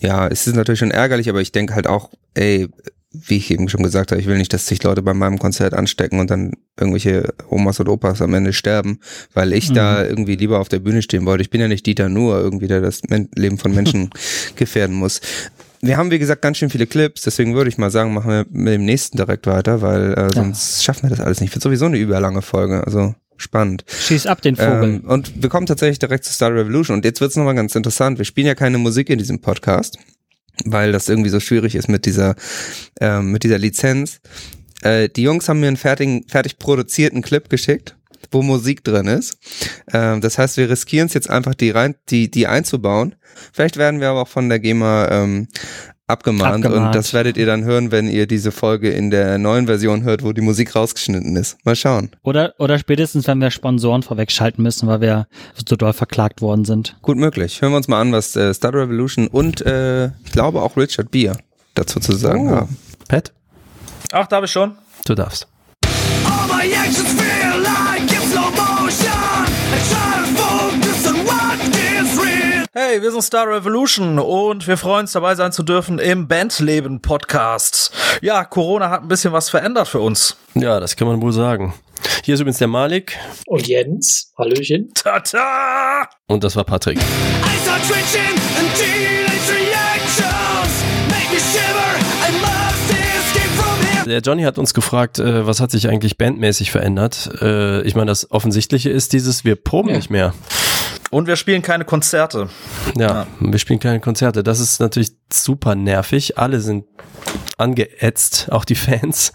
[0.01, 2.67] ja, es ist natürlich schon ärgerlich, aber ich denke halt auch, ey,
[3.11, 5.73] wie ich eben schon gesagt habe, ich will nicht, dass sich Leute bei meinem Konzert
[5.75, 8.99] anstecken und dann irgendwelche Omas und Opas am Ende sterben,
[9.35, 9.73] weil ich Mhm.
[9.75, 11.43] da irgendwie lieber auf der Bühne stehen wollte.
[11.43, 13.01] Ich bin ja nicht Dieter Nuhr, irgendwie, der das
[13.35, 14.09] Leben von Menschen
[14.55, 15.21] gefährden muss.
[15.85, 18.45] Wir haben, wie gesagt, ganz schön viele Clips, deswegen würde ich mal sagen, machen wir
[18.49, 21.53] mit dem nächsten direkt weiter, weil äh, sonst schaffen wir das alles nicht.
[21.53, 23.83] Wird sowieso eine überlange Folge, also spannend.
[23.89, 24.83] Schieß ab den Vogel.
[24.83, 26.95] Ähm, und wir kommen tatsächlich direkt zu Star Revolution.
[26.95, 28.17] Und jetzt wird's noch nochmal ganz interessant.
[28.17, 29.97] Wir spielen ja keine Musik in diesem Podcast,
[30.63, 32.35] weil das irgendwie so schwierig ist mit dieser,
[33.01, 34.21] ähm, mit dieser Lizenz.
[34.83, 37.97] Äh, die Jungs haben mir einen fertigen, fertig produzierten Clip geschickt,
[38.33, 39.37] wo Musik drin ist.
[39.93, 43.15] Ähm, das heißt, wir riskieren es jetzt einfach, die rein, die, die einzubauen.
[43.51, 45.47] Vielleicht werden wir aber auch von der GEMA ähm,
[46.07, 46.87] abgemahnt, Abgemahnt.
[46.87, 50.21] und das werdet ihr dann hören, wenn ihr diese Folge in der neuen Version hört,
[50.23, 51.57] wo die Musik rausgeschnitten ist.
[51.65, 52.11] Mal schauen.
[52.23, 55.27] Oder, oder spätestens, wenn wir Sponsoren vorwegschalten müssen, weil wir
[55.67, 56.97] so doll verklagt worden sind.
[57.01, 57.61] Gut möglich.
[57.61, 61.09] Hören wir uns mal an, was äh, Star Revolution und äh, ich glaube auch Richard
[61.11, 61.37] Beer
[61.73, 62.55] dazu zu sagen Oh.
[62.55, 62.77] haben.
[63.07, 63.31] Pat,
[64.11, 64.73] Ach, darf ich schon?
[65.05, 65.47] du darfst.
[66.25, 67.15] All my actions
[72.75, 77.01] Hey, wir sind Star Revolution und wir freuen uns dabei sein zu dürfen im Bandleben
[77.03, 77.91] Podcast.
[78.21, 80.37] Ja, Corona hat ein bisschen was verändert für uns.
[80.55, 81.75] Ja, das kann man wohl sagen.
[82.23, 84.91] Hier ist übrigens der Malik Und Jens, Hallöchen.
[84.95, 86.07] Tata!
[86.27, 86.97] und das war Patrick.
[94.05, 97.29] Der Johnny hat uns gefragt, äh, was hat sich eigentlich bandmäßig verändert.
[97.41, 99.95] Äh, ich meine, das Offensichtliche ist dieses, wir proben Ja.
[99.95, 100.33] nicht mehr.
[101.13, 102.49] Und wir spielen keine Konzerte.
[102.97, 104.41] Ja, wir spielen keine Konzerte.
[104.41, 106.39] Das ist natürlich super nervig.
[106.39, 106.85] Alle sind
[107.57, 109.31] angeätzt, auch die Fans.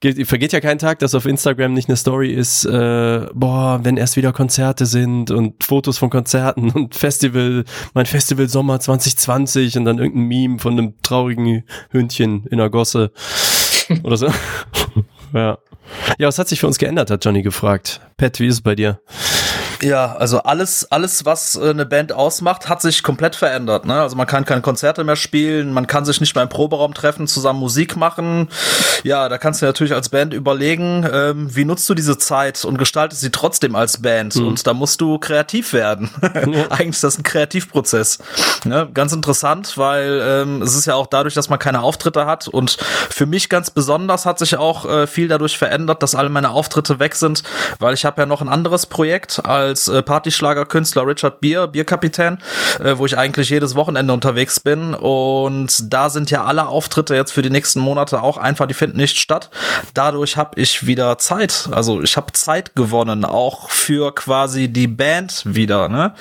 [0.00, 3.96] Geht, vergeht ja kein Tag, dass auf Instagram nicht eine Story ist, äh, boah, wenn
[3.96, 9.84] erst wieder Konzerte sind und Fotos von Konzerten und Festival, mein Festival Sommer 2020 und
[9.84, 13.12] dann irgendein Meme von einem traurigen Hündchen in der Gosse
[14.02, 14.26] oder so.
[15.32, 15.56] ja.
[16.18, 18.00] Ja, was hat sich für uns geändert, hat Johnny gefragt.
[18.16, 19.00] Pat, wie ist es bei dir?
[19.84, 23.84] Ja, also alles, alles, was äh, eine Band ausmacht, hat sich komplett verändert.
[23.84, 24.00] Ne?
[24.00, 27.26] Also man kann keine Konzerte mehr spielen, man kann sich nicht mehr im Proberaum treffen,
[27.26, 28.48] zusammen Musik machen.
[29.02, 32.78] Ja, da kannst du natürlich als Band überlegen, ähm, wie nutzt du diese Zeit und
[32.78, 34.36] gestaltest sie trotzdem als Band.
[34.36, 36.08] Und da musst du kreativ werden.
[36.70, 38.18] Eigentlich ist das ein Kreativprozess.
[38.64, 38.88] Ne?
[38.94, 42.48] Ganz interessant, weil ähm, es ist ja auch dadurch, dass man keine Auftritte hat.
[42.48, 42.78] Und
[43.10, 46.98] für mich ganz besonders hat sich auch äh, viel dadurch verändert, dass alle meine Auftritte
[46.98, 47.42] weg sind,
[47.80, 52.38] weil ich habe ja noch ein anderes Projekt als als äh, Partyschlagerkünstler Richard Bier, Bierkapitän,
[52.78, 54.94] äh, wo ich eigentlich jedes Wochenende unterwegs bin.
[54.94, 58.98] Und da sind ja alle Auftritte jetzt für die nächsten Monate auch einfach, die finden
[58.98, 59.50] nicht statt.
[59.92, 61.68] Dadurch habe ich wieder Zeit.
[61.72, 65.88] Also ich habe Zeit gewonnen, auch für quasi die Band wieder.
[65.88, 66.14] Ne?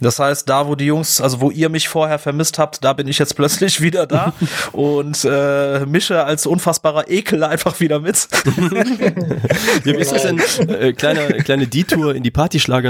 [0.00, 3.08] Das heißt, da wo die Jungs, also wo ihr mich vorher vermisst habt, da bin
[3.08, 4.34] ich jetzt plötzlich wieder da
[4.72, 8.28] und äh, mische als unfassbarer Ekel einfach wieder mit.
[9.84, 10.40] Ja, wie ist das denn?
[10.68, 12.30] Äh, kleine, kleine Detour in die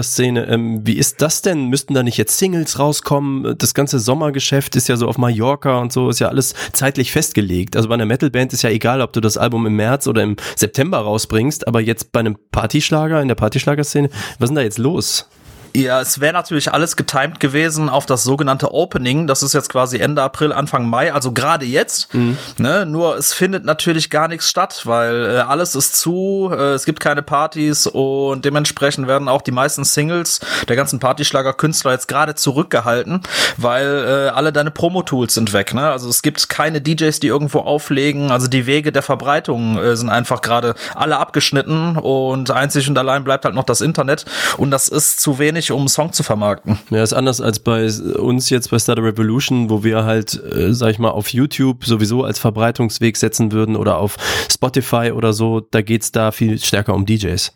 [0.01, 0.47] Partyschlagerszene.
[0.49, 1.69] Ähm, wie ist das denn?
[1.69, 3.57] Müssten da nicht jetzt Singles rauskommen?
[3.59, 7.77] Das ganze Sommergeschäft ist ja so auf Mallorca und so, ist ja alles zeitlich festgelegt.
[7.77, 10.37] Also bei einer Metalband ist ja egal, ob du das Album im März oder im
[10.57, 14.09] September rausbringst, aber jetzt bei einem Partyschlager, in der Partyschlagerszene,
[14.39, 15.29] was ist denn da jetzt los?
[15.75, 19.27] Ja, es wäre natürlich alles getimed gewesen auf das sogenannte Opening.
[19.27, 22.13] Das ist jetzt quasi Ende April, Anfang Mai, also gerade jetzt.
[22.13, 22.37] Mhm.
[22.59, 22.87] Ne?
[22.87, 26.99] Nur es findet natürlich gar nichts statt, weil äh, alles ist zu, äh, es gibt
[26.99, 33.23] keine Partys und dementsprechend werden auch die meisten Singles der ganzen Partyschlager-Künstler jetzt gerade zurückgehalten,
[33.57, 35.73] weil äh, alle deine Promo-Tools sind weg.
[35.75, 35.89] Ne?
[35.89, 38.31] Also es gibt keine DJs, die irgendwo auflegen.
[38.33, 43.23] Also die Wege der Verbreitung äh, sind einfach gerade alle abgeschnitten und einzig und allein
[43.23, 44.25] bleibt halt noch das Internet
[44.57, 46.79] und das ist zu wenig, um einen Song zu vermarkten.
[46.91, 50.91] Ja, ist anders als bei uns jetzt bei Starter Revolution, wo wir halt, äh, sag
[50.91, 54.17] ich mal, auf YouTube sowieso als Verbreitungsweg setzen würden oder auf
[54.51, 55.61] Spotify oder so.
[55.61, 57.53] Da geht's da viel stärker um DJs.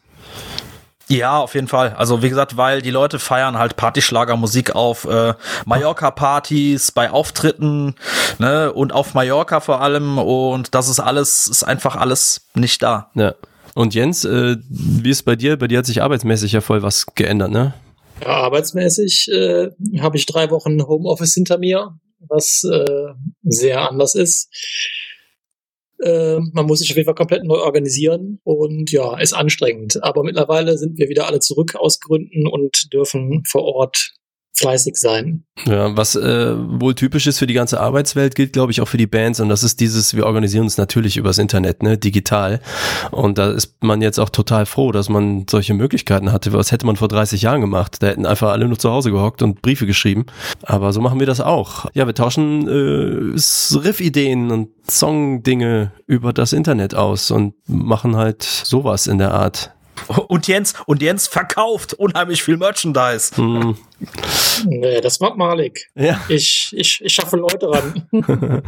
[1.08, 1.94] Ja, auf jeden Fall.
[1.96, 5.34] Also wie gesagt, weil die Leute feiern halt Partyschlagermusik auf äh,
[5.66, 7.94] Mallorca-Partys, bei Auftritten,
[8.38, 10.18] ne, und auf Mallorca vor allem.
[10.18, 13.10] Und das ist alles, ist einfach alles nicht da.
[13.14, 13.34] Ja.
[13.74, 15.58] Und Jens, äh, wie ist bei dir?
[15.58, 17.74] Bei dir hat sich arbeitsmäßig ja voll was geändert, ne?
[18.20, 24.48] Ja, arbeitsmäßig äh, habe ich drei Wochen Homeoffice hinter mir, was äh, sehr anders ist.
[26.00, 30.03] Äh, man muss sich auf jeden Fall komplett neu organisieren und ja, ist anstrengend.
[30.03, 34.12] Aber mittlerweile sind wir wieder alle zurück aus Gründen und dürfen vor Ort
[34.56, 35.44] fleißig sein.
[35.66, 38.96] Ja, was äh, wohl typisch ist für die ganze Arbeitswelt, gilt, glaube ich, auch für
[38.96, 39.40] die Bands.
[39.40, 42.60] Und das ist dieses, wir organisieren uns natürlich übers Internet, ne, digital.
[43.10, 46.52] Und da ist man jetzt auch total froh, dass man solche Möglichkeiten hatte.
[46.52, 48.02] Was hätte man vor 30 Jahren gemacht?
[48.02, 50.26] Da hätten einfach alle nur zu Hause gehockt und Briefe geschrieben.
[50.62, 51.86] Aber so machen wir das auch.
[51.94, 59.06] Ja, wir tauschen äh, Riff-Ideen und Song-Dinge über das Internet aus und machen halt sowas
[59.06, 59.74] in der Art.
[60.28, 63.36] Und Jens, und Jens verkauft unheimlich viel Merchandise.
[63.36, 63.76] Hm.
[64.66, 65.90] Nee, das macht Malik.
[65.94, 66.20] Ja.
[66.28, 68.02] Ich, ich, ich schaffe Leute ran.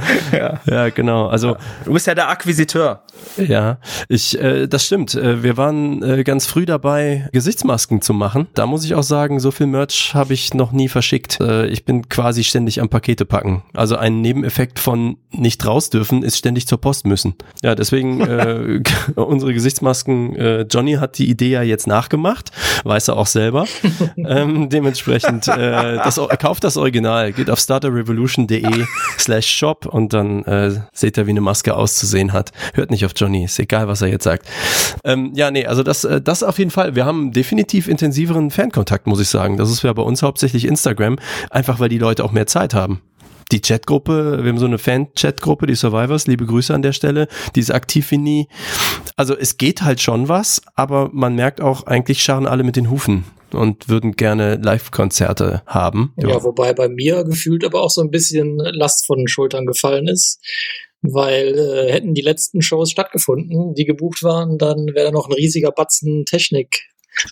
[0.67, 1.27] Ja, genau.
[1.29, 3.03] Also Du bist ja der Akquisiteur.
[3.37, 5.15] Ja, ich, äh, das stimmt.
[5.15, 8.47] Äh, wir waren äh, ganz früh dabei, Gesichtsmasken zu machen.
[8.55, 11.41] Da muss ich auch sagen, so viel Merch habe ich noch nie verschickt.
[11.41, 13.63] Äh, ich bin quasi ständig am Pakete packen.
[13.75, 17.35] Also ein Nebeneffekt von nicht raus dürfen ist ständig zur Post müssen.
[17.63, 18.83] Ja, deswegen äh,
[19.17, 20.37] unsere Gesichtsmasken.
[20.37, 22.51] Äh, Johnny hat die Idee ja jetzt nachgemacht,
[22.85, 23.67] weiß er auch selber.
[24.17, 28.85] ähm, dementsprechend äh, das, kauft das Original, geht auf starterrevolution.de
[29.19, 32.53] slash shop und dann äh, seht ihr, wie eine Maske auszusehen hat.
[32.75, 34.47] Hört nicht auf Johnny, ist egal, was er jetzt sagt.
[35.05, 36.95] Ähm, ja, nee, also das, äh, das auf jeden Fall.
[36.95, 39.57] Wir haben definitiv intensiveren Fankontakt, muss ich sagen.
[39.57, 41.19] Das ist ja bei uns hauptsächlich Instagram,
[41.51, 43.01] einfach weil die Leute auch mehr Zeit haben.
[43.53, 47.61] Die Chatgruppe, wir haben so eine Fan-Chatgruppe, die Survivors, liebe Grüße an der Stelle, die
[47.61, 48.49] ist aktiv wie nie.
[49.15, 52.91] Also es geht halt schon was, aber man merkt auch, eigentlich scharren alle mit den
[52.91, 56.13] Hufen und würden gerne Live-Konzerte haben.
[56.17, 60.09] Ja, wobei bei mir gefühlt aber auch so ein bisschen Last von den Schultern gefallen
[60.09, 60.41] ist.
[61.03, 65.35] Weil äh, hätten die letzten Shows stattgefunden, die gebucht waren, dann wäre da noch ein
[65.35, 66.81] riesiger Batzen Technik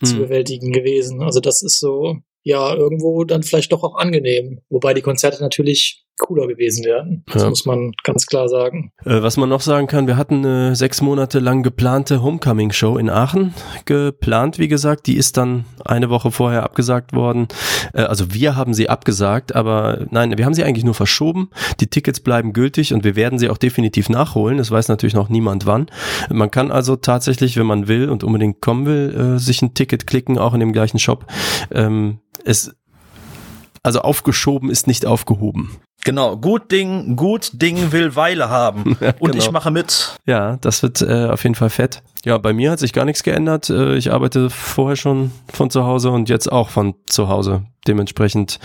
[0.03, 0.23] zu Hm.
[0.23, 1.23] bewältigen gewesen.
[1.23, 4.61] Also das ist so, ja, irgendwo dann vielleicht doch auch angenehm.
[4.69, 7.25] Wobei die Konzerte natürlich cooler gewesen wären.
[7.33, 7.49] Das Ja.
[7.49, 8.93] muss man ganz klar sagen.
[9.05, 13.11] Äh, was man noch sagen kann, wir hatten eine sechs Monate lang geplante Homecoming-Show in
[13.11, 13.53] Aachen
[13.85, 15.07] geplant, wie gesagt.
[15.07, 17.49] Die ist dann eine Woche vorher abgesagt worden.
[17.93, 21.51] Äh, also wir haben sie abgesagt, aber nein, wir haben sie eigentlich nur verschoben.
[21.81, 24.59] Die Tickets bleiben gültig und wir werden sie auch definitiv nachholen.
[24.59, 25.87] Es weiß natürlich noch niemand wann.
[26.31, 30.07] Man kann also tatsächlich, wenn man will und unbedingt kommen will, äh, sich ein Ticket
[30.07, 31.27] klicken, auch in dem gleichen Shop.
[31.73, 32.75] Ähm, es
[33.83, 35.77] also aufgeschoben ist nicht aufgehoben.
[36.05, 38.85] Genau, gut Ding, gut Ding will Weile haben.
[39.19, 39.43] Und genau.
[39.43, 40.17] ich mache mit.
[40.27, 42.03] Ja, das wird äh, auf jeden Fall fett.
[42.25, 43.71] Ja, bei mir hat sich gar nichts geändert.
[43.71, 47.65] Äh, ich arbeite vorher schon von zu Hause und jetzt auch von zu Hause.
[47.87, 48.61] Dementsprechend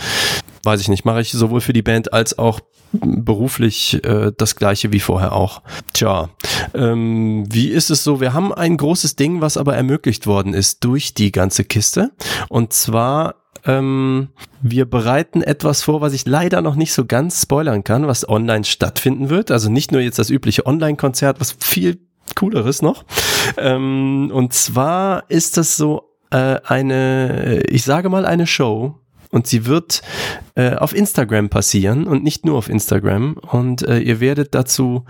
[0.62, 2.60] weiß ich nicht, mache ich sowohl für die Band als auch
[2.92, 5.62] beruflich äh, das gleiche wie vorher auch.
[5.92, 6.28] Tja,
[6.74, 8.20] ähm, wie ist es so?
[8.20, 12.10] Wir haben ein großes Ding, was aber ermöglicht worden ist durch die ganze Kiste.
[12.48, 14.28] Und zwar ähm,
[14.62, 18.64] wir bereiten etwas vor, was ich leider noch nicht so ganz spoilern kann, was online
[18.64, 19.50] stattfinden wird.
[19.50, 21.98] Also nicht nur jetzt das übliche Online-Konzert, was viel
[22.36, 23.04] cooleres noch.
[23.56, 29.66] Ähm, und zwar ist das so äh, eine, ich sage mal eine Show, und sie
[29.66, 30.02] wird
[30.54, 33.34] äh, auf Instagram passieren und nicht nur auf Instagram.
[33.34, 35.04] Und äh, ihr werdet dazu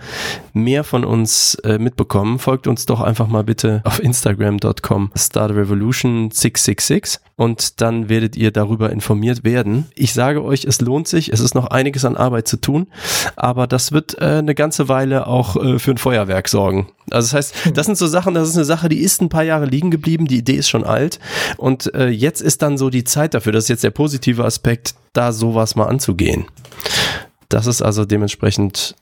[0.53, 2.39] mehr von uns äh, mitbekommen.
[2.39, 8.91] Folgt uns doch einfach mal bitte auf Instagram.com Revolution 666 und dann werdet ihr darüber
[8.91, 9.87] informiert werden.
[9.95, 11.33] Ich sage euch, es lohnt sich.
[11.33, 12.87] Es ist noch einiges an Arbeit zu tun,
[13.35, 16.89] aber das wird äh, eine ganze Weile auch äh, für ein Feuerwerk sorgen.
[17.09, 19.43] Also das heißt, das sind so Sachen, das ist eine Sache, die ist ein paar
[19.43, 21.19] Jahre liegen geblieben, die Idee ist schon alt
[21.57, 24.93] und äh, jetzt ist dann so die Zeit dafür, das ist jetzt der positive Aspekt,
[25.13, 26.45] da sowas mal anzugehen.
[27.49, 28.95] Das ist also dementsprechend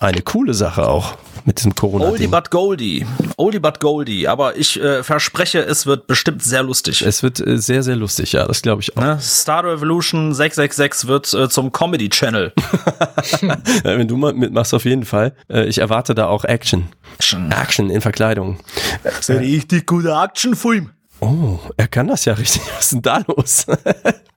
[0.00, 3.06] eine coole Sache auch mit diesem corona Oldie but Goldie.
[3.36, 4.26] Oldie but Goldie.
[4.26, 7.02] Aber ich äh, verspreche, es wird bestimmt sehr lustig.
[7.02, 9.02] Es wird äh, sehr, sehr lustig, ja, das glaube ich auch.
[9.02, 9.18] Ne?
[9.20, 12.52] Star Revolution 666 wird äh, zum Comedy-Channel.
[13.40, 15.34] Ja, Wenn du mal mitmachst, auf jeden Fall.
[15.48, 16.88] Äh, ich erwarte da auch Action.
[17.50, 18.58] Action in Verkleidung.
[19.28, 20.90] Richtig guter Actionfilm.
[21.20, 22.62] Oh, er kann das ja richtig.
[22.76, 23.66] Was ist denn da los?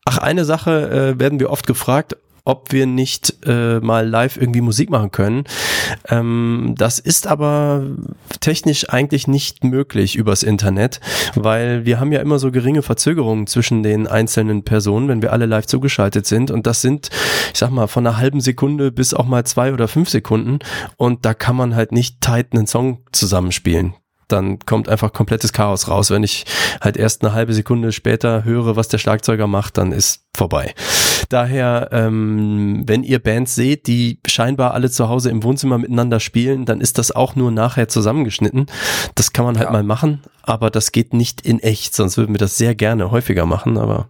[0.06, 2.16] Ach, eine Sache äh, werden wir oft gefragt,
[2.46, 5.44] ob wir nicht äh, mal live irgendwie Musik machen können.
[6.08, 7.86] Ähm, das ist aber
[8.40, 11.00] technisch eigentlich nicht möglich übers Internet,
[11.36, 15.46] weil wir haben ja immer so geringe Verzögerungen zwischen den einzelnen Personen, wenn wir alle
[15.46, 16.50] live zugeschaltet sind.
[16.50, 17.10] Und das sind,
[17.54, 20.60] ich sag mal, von einer halben Sekunde bis auch mal zwei oder fünf Sekunden.
[20.98, 23.94] Und da kann man halt nicht tight einen Song zusammenspielen
[24.32, 26.12] dann kommt einfach komplettes Chaos raus.
[26.12, 26.46] Wenn ich
[26.82, 30.74] halt erst eine halbe Sekunde später höre, was der Schlagzeuger macht, dann ist vorbei.
[31.30, 36.66] Daher, ähm, wenn ihr Bands seht, die scheinbar alle zu Hause im Wohnzimmer miteinander spielen,
[36.66, 38.68] dann ist das auch nur nachher zusammengeschnitten.
[39.16, 42.40] Das kann man halt mal machen, aber das geht nicht in echt, sonst würden wir
[42.40, 44.10] das sehr gerne häufiger machen, aber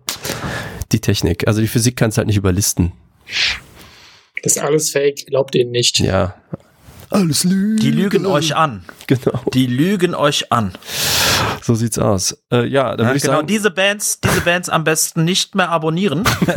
[0.92, 2.92] die Technik, also die Physik kann es halt nicht überlisten.
[4.44, 6.00] Das ist alles fake, glaubt ihnen nicht.
[6.00, 6.36] Ja.
[7.10, 7.78] Alles Lügen.
[7.78, 8.84] Die lügen euch an.
[9.08, 10.74] Genau, Die lügen euch an.
[11.62, 12.38] so sieht's aus.
[12.52, 15.56] Äh, ja, dann Ja, würde ich genau, sagen, diese Bands, diese Bands am besten nicht
[15.56, 16.24] mehr abonnieren.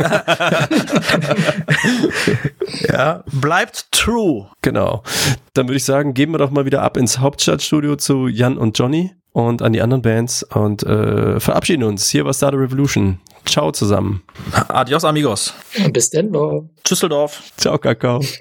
[2.87, 4.47] ja, bleibt true.
[4.61, 5.03] Genau.
[5.53, 8.77] Dann würde ich sagen, geben wir doch mal wieder ab ins Hauptstadtstudio zu Jan und
[8.77, 12.09] Johnny und an die anderen Bands und äh, verabschieden uns.
[12.09, 13.19] Hier war Star the Revolution.
[13.45, 14.23] Ciao zusammen.
[14.69, 15.53] Adios, amigos.
[15.91, 16.63] Bis Denver.
[16.89, 17.43] Düsseldorf.
[17.57, 18.21] Ciao, Kakao.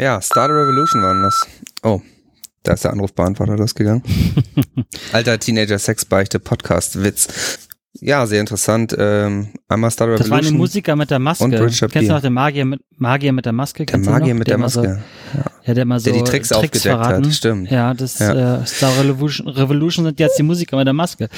[0.00, 1.44] Ja, Star Revolution waren das.
[1.82, 2.00] Oh,
[2.68, 4.02] da ist der Anrufbeantworter losgegangen.
[5.12, 7.58] Alter Teenager-Sex-Beichte Podcast-Witz.
[8.00, 8.94] Ja, sehr interessant.
[8.96, 10.30] Ähm, einmal Star Das Revolution.
[10.30, 11.42] war eine Musiker mit der Maske.
[11.44, 13.86] und Richard Kennst du noch den Magier mit, Magier mit der Maske?
[13.86, 15.02] der Magier mit Der der immer so- Maske.
[15.64, 17.32] Ja, der immer so Der die Tricks aufgedeckt hat, verraten.
[17.32, 17.70] stimmt.
[17.70, 18.60] Ja, das Ja.
[18.62, 21.28] Äh, Star Revolution, Revolution sind jetzt die Musiker mit der Maske.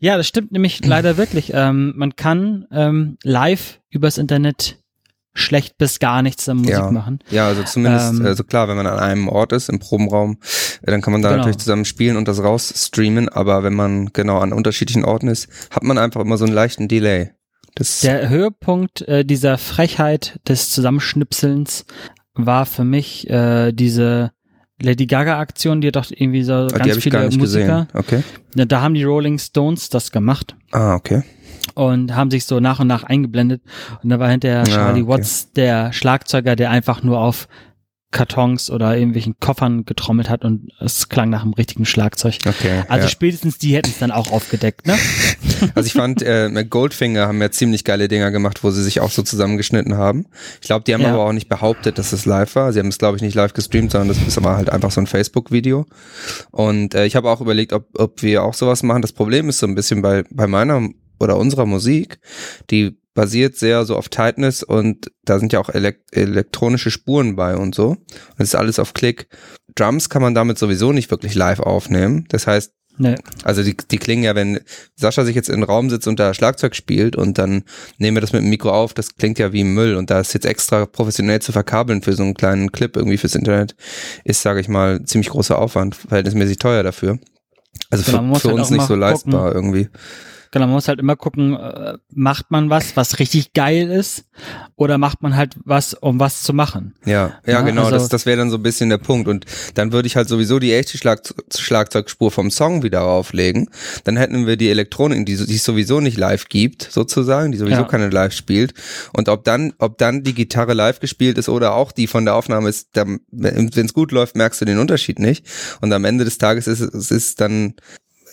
[0.00, 1.52] Ja, das stimmt nämlich leider wirklich.
[1.54, 4.78] Ähm, man kann ähm, live übers Internet
[5.34, 6.90] schlecht bis gar nichts an Musik ja.
[6.90, 7.20] machen.
[7.30, 10.38] Ja, also zumindest, Ähm, also klar, wenn man an einem Ort ist, im Probenraum,
[10.82, 11.38] äh, dann kann man da Genau.
[11.38, 15.82] natürlich zusammen spielen und das rausstreamen, aber wenn man genau an unterschiedlichen Orten ist, hat
[15.84, 17.30] man einfach immer so einen leichten Delay.
[17.74, 20.70] Das Der Höhepunkt äh, dieser Frechheit des
[21.16, 21.86] Zusammenschnipselns
[22.34, 24.32] war für mich äh, diese
[24.80, 27.38] Lady Gaga Aktion, die doch irgendwie so Ah, ganz viele Musiker.
[27.40, 27.86] gesehen.
[27.94, 28.22] Okay.
[28.54, 31.22] Da haben die Rolling Stones das gemacht Ah, okay.
[31.74, 33.62] Und haben sich so nach und nach eingeblendet.
[34.02, 35.10] Und da war hinterher Ja, Charlie okay.
[35.10, 37.48] Watts, der Schlagzeuger, der einfach nur auf
[38.12, 42.36] Kartons oder irgendwelchen Koffern getrommelt hat und es klang nach einem richtigen Schlagzeug.
[42.46, 42.82] Okay.
[42.88, 43.08] Also ja.
[43.08, 44.96] spätestens die hätten es dann auch aufgedeckt, ne?
[45.74, 49.10] Also ich fand, äh, Goldfinger haben ja ziemlich geile Dinger gemacht, wo sie sich auch
[49.10, 50.26] so zusammengeschnitten haben.
[50.60, 51.14] Ich glaube, die haben Ja.
[51.14, 52.72] aber auch nicht behauptet, dass es live war.
[52.72, 55.00] Sie haben es, glaube ich, nicht live gestreamt, sondern das ist aber halt einfach so
[55.00, 55.86] ein Facebook-Video.
[56.50, 59.02] Und äh, ich habe auch überlegt, ob, ob wir auch sowas machen.
[59.02, 60.88] Das Problem ist so ein bisschen bei, bei meiner
[61.22, 62.18] oder unserer Musik,
[62.70, 67.56] die basiert sehr so auf Tightness und da sind ja auch elek elektronische Spuren bei
[67.56, 67.88] und so.
[67.90, 68.06] Und
[68.38, 69.28] das ist alles auf Klick.
[69.74, 72.26] Drums kann man damit sowieso nicht wirklich live aufnehmen.
[72.28, 73.16] Das heißt, Ne.
[73.42, 74.60] also die, die klingen ja, wenn
[74.96, 77.64] Sascha sich jetzt in den Raum sitzt und da Schlagzeug spielt und dann
[77.96, 80.34] nehmen wir das mit dem Mikro auf, das klingt ja wie Müll und da ist
[80.34, 83.76] jetzt extra professionell zu verkabeln für so einen kleinen Clip irgendwie fürs Internet,
[84.24, 87.18] ist, sage ich mal, ziemlich großer Aufwand, verhältnismäßig teuer dafür.
[87.88, 89.88] Also Genau, für, für halt uns nicht so leistbar irgendwie.
[90.52, 94.26] Genau, man muss halt immer gucken, äh, macht man was, was richtig geil ist,
[94.76, 96.94] oder macht man halt was, um was zu machen.
[97.06, 99.28] Ja, ja, Ja, genau, also- das, das wäre dann so ein bisschen der Punkt.
[99.28, 101.22] Und dann würde ich halt sowieso die echte Schlag
[101.56, 103.70] Schlagzeugspur vom Song wieder auflegen.
[104.04, 107.80] Dann hätten wir die Elektronik, die, die es sowieso nicht live gibt, sozusagen, die sowieso
[107.82, 107.88] Ja.
[107.88, 108.74] keine live spielt.
[109.14, 112.34] Und ob dann, ob dann die Gitarre live gespielt ist oder auch die von der
[112.34, 115.46] Aufnahme ist, wenn es gut läuft, merkst du den Unterschied nicht.
[115.80, 117.74] Und am Ende des Tages ist es ist dann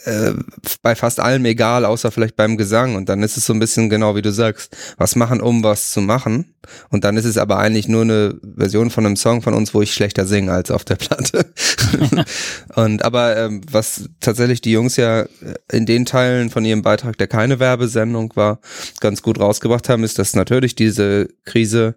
[0.10, 0.34] äh,
[0.82, 2.96] bei fast allem egal, außer vielleicht beim Gesang.
[2.96, 5.92] Und dann ist es so ein bisschen genau wie du sagst, was machen, um was
[5.92, 6.56] zu machen.
[6.90, 9.82] Und dann ist es aber eigentlich nur eine Version von einem Song von uns, wo
[9.82, 11.46] ich schlechter singe als auf der Platte.
[12.76, 15.26] und aber ähm, was tatsächlich die Jungs ja
[15.72, 18.60] in den Teilen von ihrem Beitrag, der keine Werbesendung war,
[19.00, 21.96] ganz gut rausgebracht haben, ist, dass natürlich diese Krise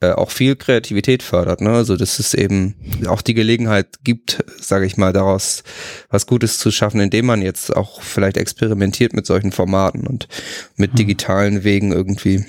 [0.00, 1.60] äh, auch viel Kreativität fördert.
[1.60, 1.70] Ne?
[1.70, 2.74] Also dass es eben
[3.06, 5.62] auch die Gelegenheit gibt, sage ich mal, daraus
[6.10, 10.26] was Gutes zu schaffen, indem man jetzt auch vielleicht experimentiert mit solchen Formaten und
[10.76, 10.96] mit Hm.
[10.96, 12.44] digitalen Wegen irgendwie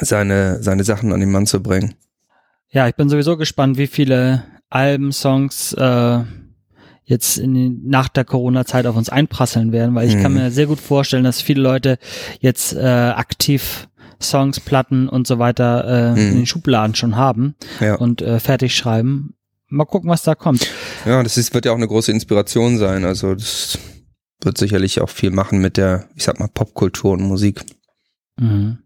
[0.00, 1.94] seine seine Sachen an den Mann zu bringen.
[2.70, 6.18] Ja, ich bin sowieso gespannt, wie viele Alben, Songs äh,
[7.04, 10.38] jetzt in nach der Corona-Zeit auf uns einprasseln werden, weil ich kann Mhm.
[10.38, 11.98] mir sehr gut vorstellen, dass viele Leute
[12.40, 13.88] jetzt äh, aktiv
[14.22, 16.16] Songs, Platten und so weiter äh, Mhm.
[16.30, 17.96] in den Schubladen schon haben Ja.
[17.96, 19.34] und äh, fertig schreiben.
[19.68, 20.66] Mal gucken, was da kommt.
[21.04, 23.04] Ja, das ist, wird ja auch eine große Inspiration sein.
[23.04, 23.78] Also das
[24.44, 27.62] wird sicherlich auch viel machen mit der, ich sag mal, Popkultur und Musik.
[28.38, 28.78] Mhm.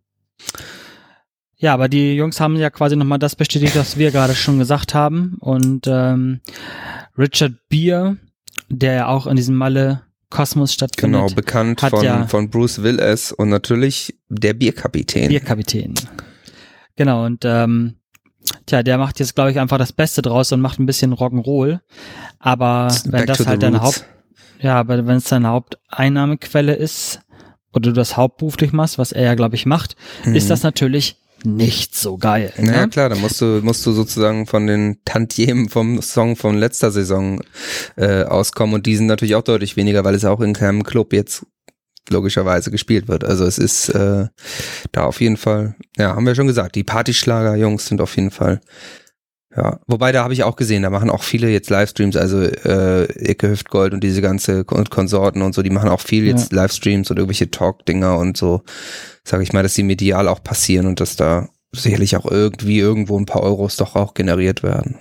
[1.59, 4.93] Ja, aber die Jungs haben ja quasi nochmal das bestätigt, was wir gerade schon gesagt
[4.95, 5.37] haben.
[5.41, 6.41] Und ähm,
[7.17, 8.17] Richard Beer,
[8.69, 12.83] der ja auch in diesem Malle Kosmos stattfindet, Genau, bekannt hat von, ja- von Bruce
[12.83, 15.29] Willis und natürlich der Bierkapitän.
[15.29, 15.95] Bierkapitän.
[16.97, 17.95] Genau, und ähm,
[18.67, 21.81] tja, der macht jetzt, glaube ich, einfach das Beste draus und macht ein bisschen Rock'n'Roll.
[22.39, 23.81] Aber wenn Back das halt deine.
[23.81, 24.05] Haupt,
[24.61, 27.21] ja, aber wenn es deine Haupteinnahmequelle ist
[27.73, 31.95] oder du das hauptberuflich machst, was er ja, glaube ich, macht, ist das natürlich nicht
[31.95, 32.53] so geil.
[32.57, 32.67] Mhm.
[32.67, 32.89] Ja, ne?
[32.89, 37.41] klar, da musst du, musst du sozusagen von den Tantiemen vom Song von letzter Saison
[37.97, 41.13] äh, auskommen und die sind natürlich auch deutlich weniger, weil es auch in keinem Club
[41.13, 41.47] jetzt
[42.09, 43.25] logischerweise gespielt wird.
[43.25, 44.27] Also es ist äh,
[44.93, 48.61] da auf jeden Fall, ja, haben wir schon gesagt, die Partyschlager-Jungs sind auf jeden Fall
[49.57, 53.31] ja, wobei da habe ich auch gesehen, da machen auch viele jetzt Livestreams, also äh,
[53.31, 57.11] Icke Hüftgold und diese ganze Kon Konsorten und so, die machen auch viel jetzt Livestreams
[57.11, 58.63] und irgendwelche Talk-Dinger und so,
[59.25, 63.19] sage ich mal, dass die medial auch passieren und dass da sicherlich auch irgendwie irgendwo
[63.19, 64.99] ein paar Euros doch auch generiert werden.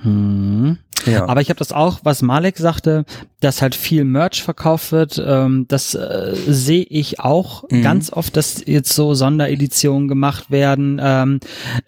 [0.00, 0.78] Hm.
[1.06, 3.04] Ja, Aber ich habe das auch, was Malek sagte,
[3.40, 5.22] dass halt viel Merch verkauft wird.
[5.24, 7.82] Ähm, das äh, sehe ich auch Mhm.
[7.82, 11.00] ganz oft, dass jetzt so Sondereditionen gemacht werden.
[11.02, 11.40] Ähm,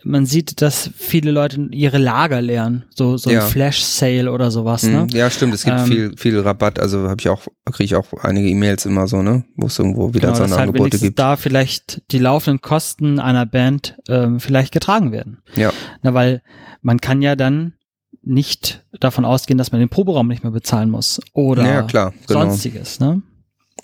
[0.04, 3.44] man sieht, dass viele Leute ihre Lager leeren, so so Ja.
[3.44, 4.84] ein Flash Sale oder sowas.
[4.84, 4.92] Mhm.
[4.92, 5.06] Ne?
[5.12, 8.06] ja, stimmt, es gibt Ähm, viel viel Rabatt, also habe ich auch kriege ich auch
[8.22, 11.18] einige E-Mails immer so, ne, wo es irgendwo wieder Genau, halt Sonderangebote wenigstens gibt.
[11.18, 15.38] da vielleicht die laufenden Kosten einer Band ähm, vielleicht getragen werden.
[15.54, 15.70] Ja.
[16.02, 16.42] Na, weil
[16.80, 17.74] man kann ja dann
[18.22, 22.40] nicht davon ausgehen, dass man den Proberaum nicht mehr bezahlen muss oder Ja, klar, genau.
[22.46, 23.00] sonstiges.
[23.00, 23.22] Ne?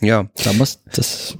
[0.00, 1.36] Ja, Da muss das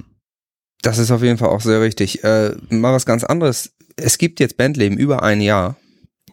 [0.81, 2.23] Das ist auf jeden Fall auch sehr richtig.
[2.23, 3.73] Äh, mal was ganz anderes.
[3.95, 5.75] Es gibt jetzt Bandleben über ein Jahr.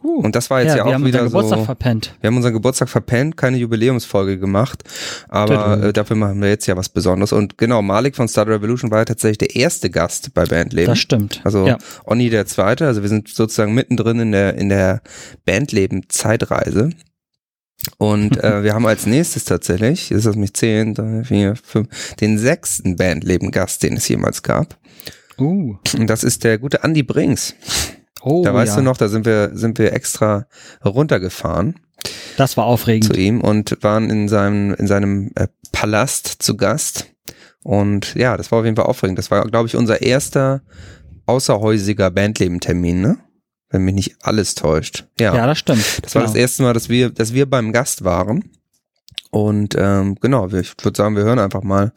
[0.06, 1.64] Uh, Und das war jetzt ja, wir auch haben wieder unseren Geburtstag so.
[1.64, 2.14] verpennt.
[2.20, 4.84] Wir haben unseren Geburtstag verpennt, keine Jubiläumsfolge gemacht,
[5.28, 7.32] aber äh, dafür machen wir jetzt ja was Besonderes.
[7.32, 10.92] Und genau, Malik von Star Revolution war ja tatsächlich der erste Gast bei Bandleben.
[10.92, 11.40] Das stimmt.
[11.42, 11.78] Also ja.
[12.04, 15.00] Onni der zweite, also wir sind sozusagen mittendrin in der in der
[15.44, 16.90] Bandleben Zeitreise.
[17.98, 22.38] Und äh, wir haben als nächstes tatsächlich, ist das mich zehn, drei, vier, fünf, den
[22.38, 24.78] sechsten Bandleben Gast, den es jemals gab.
[25.38, 25.76] Uh.
[25.98, 27.54] Und das ist der gute Andy Brings.
[28.26, 28.76] Oh, da weißt ja.
[28.78, 30.46] du noch, da sind wir sind wir extra
[30.84, 31.76] runtergefahren
[32.36, 33.16] Das war zu aufregend.
[33.16, 37.06] ihm und waren in seinem in seinem äh, Palast zu Gast.
[37.62, 39.18] Und ja, das war auf jeden Fall aufregend.
[39.18, 40.62] Das war, glaube ich, unser erster
[41.26, 43.18] außerhäusiger Bandleben-Termin, ne?
[43.68, 45.06] Wenn mich nicht alles täuscht.
[45.18, 45.34] Ja.
[45.34, 46.04] Ja, das stimmt.
[46.04, 46.32] das war Genau.
[46.32, 48.44] das erste Mal, dass wir, dass wir beim Gast waren.
[49.30, 51.92] Und ähm, genau, ich würde sagen, wir hören einfach mal,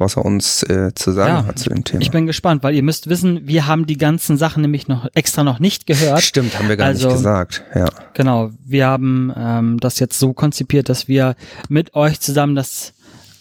[0.00, 2.00] was er uns äh, zu sagen Ja, hat zu dem Thema.
[2.02, 5.44] Ich bin gespannt, weil ihr müsst wissen, wir haben die ganzen Sachen nämlich noch extra
[5.44, 6.22] noch nicht gehört.
[6.22, 7.62] Stimmt, haben wir gar Also- nicht gesagt.
[7.74, 7.86] Ja.
[8.14, 11.36] Genau, wir haben ähm, das jetzt so konzipiert, dass wir
[11.68, 12.92] mit euch zusammen das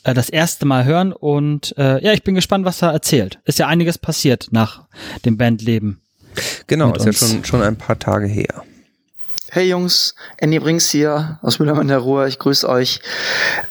[0.04, 3.40] äh, das erste Mal hören und äh, ja, ich bin gespannt, was er erzählt.
[3.46, 4.84] Ist ja einiges passiert nach
[5.26, 6.02] dem Bandleben.
[6.68, 8.64] Genau, ist ja schon, schon ein paar Tage her.
[9.52, 12.28] Hey Jungs, Andy Brinks hier aus Müllermann der Ruhr.
[12.28, 13.02] Ich grüße euch.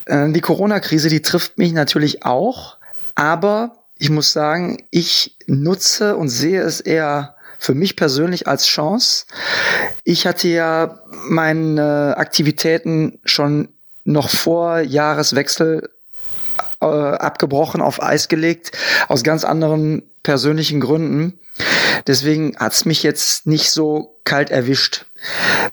[0.06, 2.77] Äh, Die Corona-Krise, die trifft mich natürlich auch,
[3.18, 9.26] aber ich muss sagen, ich nutze und sehe es eher für mich persönlich als Chance.
[10.04, 13.70] Ich hatte ja meine Aktivitäten schon
[14.04, 15.90] noch vor Jahreswechsel
[16.80, 18.70] äh, abgebrochen, auf Eis gelegt,
[19.08, 21.40] aus ganz anderen persönlichen Gründen.
[22.06, 25.06] Deswegen hat's mich jetzt nicht so kalt erwischt.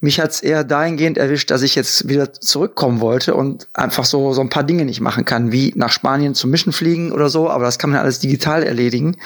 [0.02, 4.42] Mich hat's eher dahingehend erwischt, dass ich jetzt wieder zurückkommen wollte und einfach so, so
[4.42, 7.66] ein paar Dinge nicht machen kann, wie nach Spanien zum Mischen fliegen oder so, aber
[7.66, 9.18] das kann man alles digital erledigen.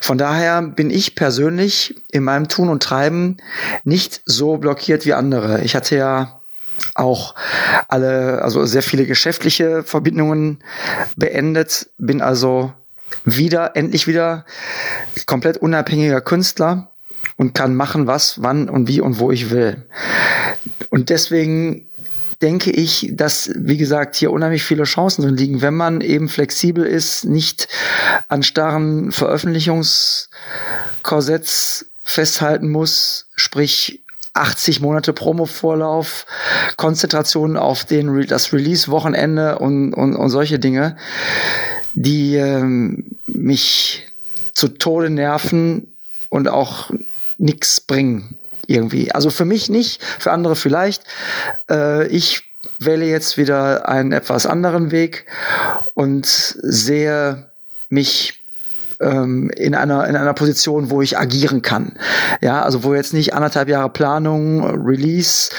[0.00, 3.36] Von daher bin ich persönlich in meinem Tun und Treiben
[3.84, 5.62] nicht so blockiert wie andere.
[5.62, 6.40] Ich hatte ja
[6.94, 7.34] auch
[7.88, 10.62] alle, also sehr viele geschäftliche Verbindungen
[11.16, 12.72] beendet, bin also
[13.24, 14.44] wieder, endlich wieder
[15.26, 16.90] komplett unabhängiger Künstler
[17.36, 19.82] und kann machen, was, wann und wie und wo ich will.
[20.90, 21.88] Und deswegen
[22.42, 26.84] denke ich, dass, wie gesagt, hier unheimlich viele Chancen drin liegen, wenn man eben flexibel
[26.84, 27.68] ist, nicht
[28.28, 34.02] an starren Veröffentlichungskorsetts festhalten muss, sprich
[34.34, 36.26] 80 Monate Promo-Vorlauf,
[36.76, 40.96] Konzentration auf den, Re- das Release-Wochenende und, und, und solche Dinge,
[41.94, 44.06] die ähm, mich
[44.52, 45.86] zu Tode nerven
[46.28, 46.90] und auch
[47.38, 49.12] nichts bringen irgendwie.
[49.12, 51.04] Also für mich nicht, für andere vielleicht.
[51.70, 52.42] Äh, ich
[52.78, 55.26] wähle jetzt wieder einen etwas anderen Weg
[55.94, 57.50] und sehe
[57.88, 58.44] mich
[59.00, 61.92] ähm, in einer in einer Position, wo ich agieren kann.
[62.40, 65.50] Ja, also wo jetzt nicht anderthalb Jahre Planung, Release,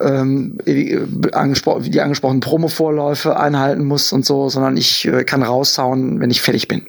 [0.00, 0.98] ähm, äh,
[1.32, 6.40] angespro die angesprochenen Promo-Vorläufe einhalten muss und so, sondern ich äh, kann raushauen, wenn ich
[6.40, 6.86] fertig bin.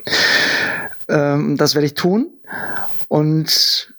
[1.09, 2.27] Ähm, das werde ich tun
[3.07, 3.93] und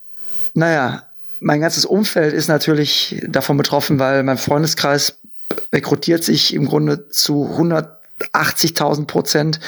[0.58, 1.04] naja,
[1.40, 5.18] mein ganzes Umfeld ist natürlich davon betroffen, weil mein Freundeskreis
[5.72, 7.48] rekrutiert sich im Grunde zu
[8.34, 9.60] 180.000 Prozent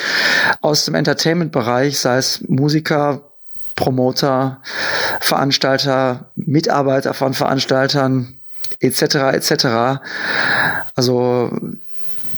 [0.61, 3.31] aus dem Entertainment-Bereich, sei es Musiker,
[3.77, 4.61] Promoter,
[5.21, 8.37] Veranstalter, Mitarbeiter von Veranstaltern,
[8.81, 9.03] etc.
[9.33, 10.01] etc.
[10.97, 11.57] Also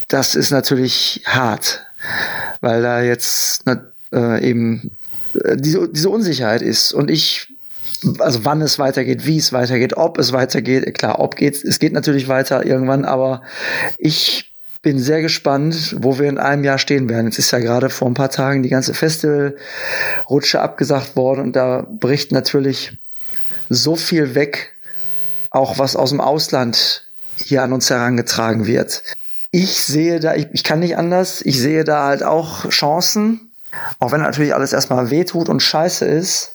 [0.09, 1.87] das ist natürlich hart,
[2.61, 3.65] weil da jetzt
[4.13, 4.93] äh, eben
[5.43, 7.52] äh, diese, diese Unsicherheit ist und ich
[8.19, 10.95] also wann es weitergeht, wie es weitergeht, ob es weitergeht.
[10.95, 13.43] Klar, ob geht's, es geht natürlich weiter irgendwann, aber
[13.99, 17.27] ich bin sehr gespannt, wo wir in einem Jahr stehen werden.
[17.27, 21.87] Jetzt ist ja gerade vor ein paar Tagen die ganze Festivalrutsche abgesagt worden und da
[21.89, 22.99] bricht natürlich
[23.69, 24.75] so viel weg,
[25.51, 27.05] auch was aus dem Ausland
[27.37, 29.03] hier an uns herangetragen wird.
[29.53, 33.52] Ich sehe da, ich, ich kann nicht anders, ich sehe da halt auch Chancen,
[33.99, 36.55] auch wenn natürlich alles erstmal wehtut und scheiße ist.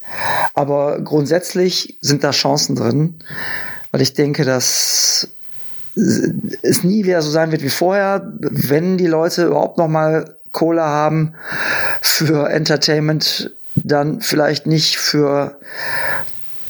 [0.54, 3.20] Aber grundsätzlich sind da Chancen drin,
[3.92, 5.30] weil ich denke, dass
[5.96, 10.84] es nie wieder so sein wird wie vorher, wenn die Leute überhaupt noch mal Kohle
[10.84, 11.34] haben
[12.02, 15.60] für Entertainment, dann vielleicht nicht für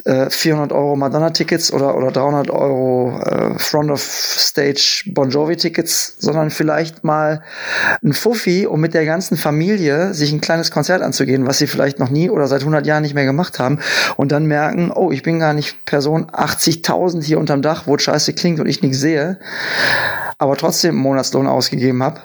[0.08, 6.50] äh, 400 Euro Madonna-Tickets oder, oder 300 Euro äh, Front of Stage Bon Jovi-Tickets, sondern
[6.50, 7.44] vielleicht mal
[8.04, 12.00] ein Fuffi, um mit der ganzen Familie sich ein kleines Konzert anzugehen, was sie vielleicht
[12.00, 13.80] noch nie oder seit 100 Jahren nicht mehr gemacht haben
[14.16, 18.34] und dann merken, oh, ich bin gar nicht Person 80.000 hier unterm Dach, wo scheiße
[18.34, 19.40] klingt und ich nichts sehe,
[20.38, 22.22] aber trotzdem einen Monatslohn ausgegeben habe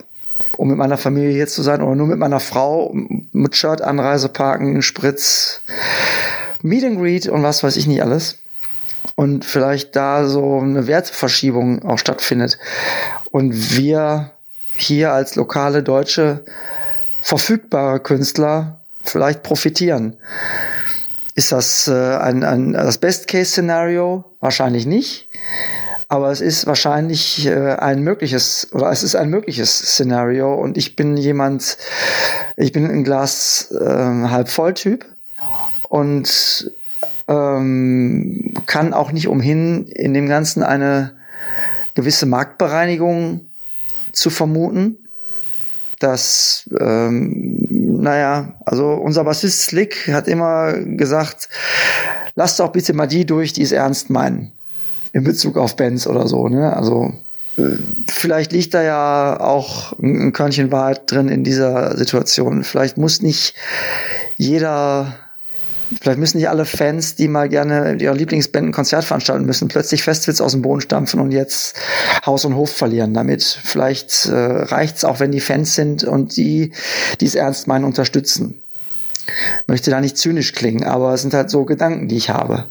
[0.57, 2.95] um mit meiner Familie hier zu sein oder nur mit meiner Frau
[3.33, 5.63] mit Shirt, Anreise, Parken, Spritz,
[6.63, 8.39] Meet and Greet und was weiß ich nicht alles.
[9.15, 12.59] Und vielleicht da so eine Wertverschiebung auch stattfindet.
[13.31, 14.33] Und wir
[14.77, 16.45] hier als lokale deutsche
[17.21, 20.17] verfügbare Künstler vielleicht profitieren.
[21.35, 24.25] Ist das äh, ein, ein das Best-Case-Szenario?
[24.41, 25.29] Wahrscheinlich nicht.
[26.09, 30.53] Aber es ist wahrscheinlich äh, ein mögliches, oder es ist ein mögliches Szenario.
[30.55, 31.79] Und ich bin jemand,
[32.57, 35.07] ich bin ein Glas äh, halb voll Typ
[35.93, 36.73] und
[37.29, 41.13] ähm, kann auch nicht umhin, in dem Ganzen eine
[41.93, 43.43] gewisse Marktbereinigung
[44.13, 44.97] zu vermuten.
[45.99, 47.67] Das, ähm,
[48.01, 51.51] naja, also unser Bassist Slick hat immer gesagt,
[52.37, 54.53] lasst doch bitte mal die durch, die es ernst meinen.
[55.13, 56.75] In Bezug auf Bands oder so, ne?
[56.75, 57.13] Also
[57.59, 57.77] äh,
[58.07, 62.65] vielleicht liegt da ja auch ein Körnchen Wahrheit drin in dieser Situation.
[62.65, 63.55] Vielleicht muss nicht
[64.39, 65.19] jeder
[66.01, 70.41] Vielleicht müssen nicht alle Fans, die mal gerne Lieblingsband ein Konzert veranstalten müssen, plötzlich Festivals
[70.41, 71.77] aus dem Boden stampfen und jetzt
[72.25, 73.43] Haus und Hof verlieren damit.
[73.43, 76.73] Vielleicht äh, reicht's auch, wenn die Fans sind und die,
[77.21, 78.62] die es ernst meinen, unterstützen.
[79.67, 82.67] Möchte da nicht zynisch klingen, aber es sind halt so Gedanken, die ich habe.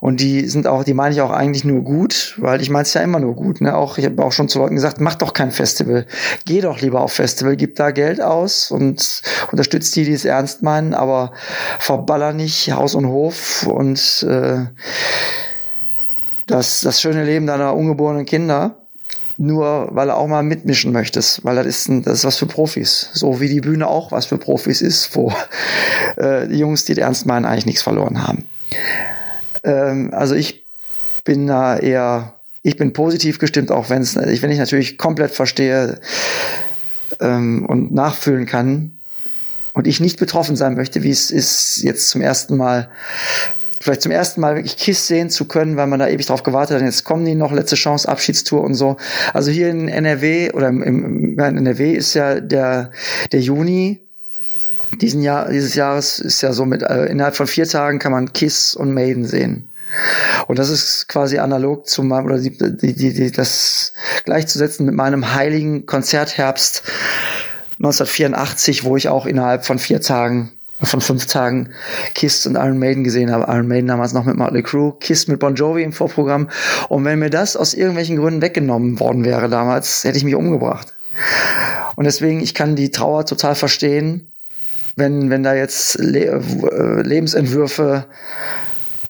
[0.00, 2.94] Und die sind auch, die meine ich auch eigentlich nur gut, weil ich meine es
[2.94, 3.60] ja immer nur gut.
[3.60, 3.76] Ne?
[3.76, 6.06] Auch, ich habe auch schon zu Leuten gesagt, mach doch kein Festival.
[6.44, 10.62] Geh doch lieber auf Festival, gib da Geld aus und unterstützt die, die es ernst
[10.62, 11.32] meinen, aber
[11.78, 14.66] verballer nicht Haus und Hof und äh,
[16.46, 18.87] das, das schöne Leben deiner ungeborenen Kinder.
[19.40, 22.46] Nur weil er auch mal mitmischen möchtest, weil das ist, ein, das ist was für
[22.46, 23.10] Profis.
[23.12, 25.32] So wie die Bühne auch was für Profis ist, wo
[26.16, 28.48] äh, die Jungs, die es ernst meinen, eigentlich nichts verloren haben.
[29.62, 30.66] Ähm, also ich
[31.22, 36.00] bin da eher, ich bin positiv gestimmt, auch wenn es, wenn ich natürlich komplett verstehe
[37.20, 38.98] ähm, und nachfühlen kann
[39.72, 42.90] und ich nicht betroffen sein möchte, wie es ist, jetzt zum ersten Mal
[43.88, 46.76] vielleicht zum ersten Mal wirklich KISS sehen zu können, weil man da ewig drauf gewartet
[46.76, 46.82] hat.
[46.82, 48.98] Jetzt kommen die noch, letzte Chance, Abschiedstour und so.
[49.32, 52.90] Also hier in NRW oder im, im, in NRW ist ja der,
[53.32, 54.00] der Juni
[55.00, 58.32] diesen Jahr, dieses Jahres ist ja so mit, äh, innerhalb von vier Tagen kann man
[58.32, 59.70] Kiss und Maiden sehen.
[60.46, 63.92] Und das ist quasi analog zu meinem, oder die, die, die, das
[64.24, 66.82] gleichzusetzen mit meinem heiligen Konzertherbst
[67.78, 71.70] 1984, wo ich auch innerhalb von vier Tagen, von fünf Tagen
[72.14, 73.44] Kiss und Iron Maiden gesehen habe.
[73.52, 76.48] Iron Maiden damals noch mit Motley Crue, Kiss mit Bon Jovi im Vorprogramm.
[76.88, 80.94] Und wenn mir das aus irgendwelchen Gründen weggenommen worden wäre damals, hätte ich mich umgebracht.
[81.96, 84.30] Und deswegen, ich kann die Trauer total verstehen,
[84.94, 88.06] wenn, wenn da jetzt Le äh, Lebensentwürfe,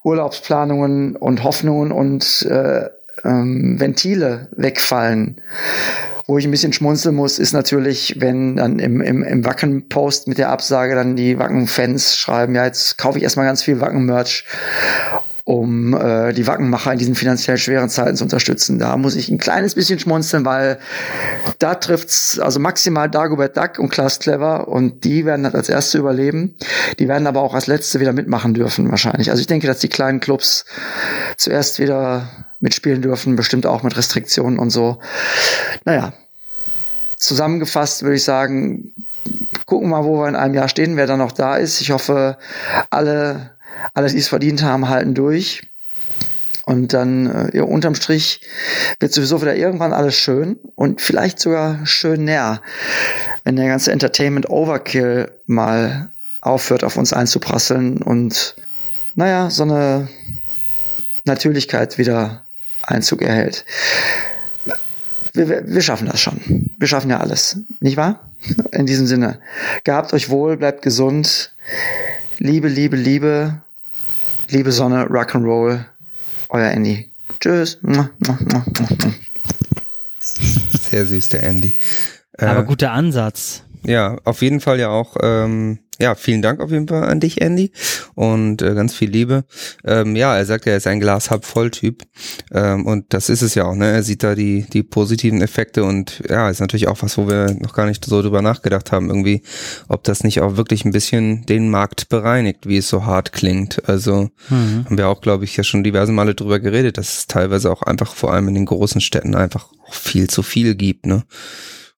[0.03, 2.89] Urlaubsplanungen und Hoffnungen und äh,
[3.23, 5.41] ähm, Ventile wegfallen.
[6.29, 10.37] Wo ich ein bisschen schmunzeln muss, ist natürlich, wenn dann im, im, im Wacken-Post mit
[10.37, 14.45] der Absage dann die Wacken-Fans schreiben, ja, jetzt kaufe ich erstmal ganz viel Wacken-Merch
[15.49, 18.77] um äh, die Wackenmacher in diesen finanziell schweren Zeiten zu unterstützen.
[18.77, 20.77] Da muss ich ein kleines bisschen schmunzeln, weil
[21.57, 25.97] da trifft's also maximal Dagobert Duck und Klaas Clever und die werden das als erste
[25.97, 26.55] überleben.
[26.99, 29.31] Die werden aber auch als letzte wieder mitmachen dürfen wahrscheinlich.
[29.31, 30.65] Also ich denke, dass die kleinen Clubs
[31.35, 32.29] zuerst wieder
[32.59, 34.99] mitspielen dürfen, bestimmt auch mit Restriktionen und so.
[35.83, 36.13] Naja,
[37.17, 38.93] zusammengefasst würde ich sagen,
[39.65, 41.81] gucken wir mal, wo wir in einem Jahr stehen, wer da noch da ist.
[41.81, 42.37] Ich hoffe,
[42.91, 43.57] alle
[43.93, 45.63] alle, die es verdient haben, halten durch.
[46.65, 48.41] Und dann äh, ja, unterm Strich
[48.99, 52.61] wird sowieso wieder irgendwann alles schön und vielleicht sogar schön näher,
[53.43, 56.11] wenn der ganze Entertainment Overkill mal
[56.41, 58.55] aufhört, auf uns einzuprasseln und
[59.15, 60.09] naja, so eine
[61.25, 62.43] Natürlichkeit wieder
[62.83, 63.65] Einzug erhält.
[65.33, 66.69] Wir, wir schaffen das schon.
[66.77, 68.29] Wir schaffen ja alles, nicht wahr?
[68.71, 69.39] In diesem Sinne,
[69.83, 71.53] gehabt euch wohl, bleibt gesund.
[72.39, 73.61] Liebe, Liebe, Liebe.
[74.49, 75.85] Liebe Sonne, Rock'n'Roll,
[76.47, 77.11] euer Andy.
[77.39, 77.77] Tschüss.
[80.19, 81.71] Sehr süß, der Andy.
[82.37, 83.63] Aber Äh, guter Ansatz.
[83.83, 87.41] Ja, auf jeden Fall ja auch, ähm, ja, vielen Dank auf jeden Fall an dich,
[87.41, 87.71] Andy.
[88.15, 89.43] Und äh, ganz viel Liebe.
[89.83, 92.03] Ähm, ja, er sagt, er ist ein Glas halb voll Typ.
[92.51, 93.91] Ähm, und das ist es ja auch, ne?
[93.91, 97.53] Er sieht da die, die positiven Effekte und ja, ist natürlich auch was, wo wir
[97.59, 99.43] noch gar nicht so drüber nachgedacht haben, irgendwie,
[99.87, 103.87] ob das nicht auch wirklich ein bisschen den Markt bereinigt, wie es so hart klingt.
[103.89, 104.85] Also Mhm.
[104.85, 107.81] haben wir auch, glaube ich, ja schon diverse Male drüber geredet, dass es teilweise auch
[107.83, 111.23] einfach vor allem in den großen Städten einfach viel zu viel gibt, ne?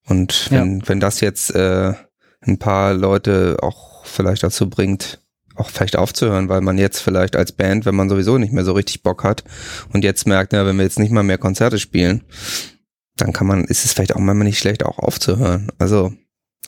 [0.07, 1.93] Und wenn, wenn das jetzt äh,
[2.41, 5.19] ein paar Leute auch vielleicht dazu bringt,
[5.55, 8.73] auch vielleicht aufzuhören, weil man jetzt vielleicht als Band, wenn man sowieso nicht mehr so
[8.73, 9.43] richtig Bock hat
[9.93, 12.23] und jetzt merkt, ja, wenn wir jetzt nicht mal mehr Konzerte spielen,
[13.17, 15.71] dann kann man, ist es vielleicht auch manchmal nicht schlecht, auch aufzuhören.
[15.77, 16.13] Also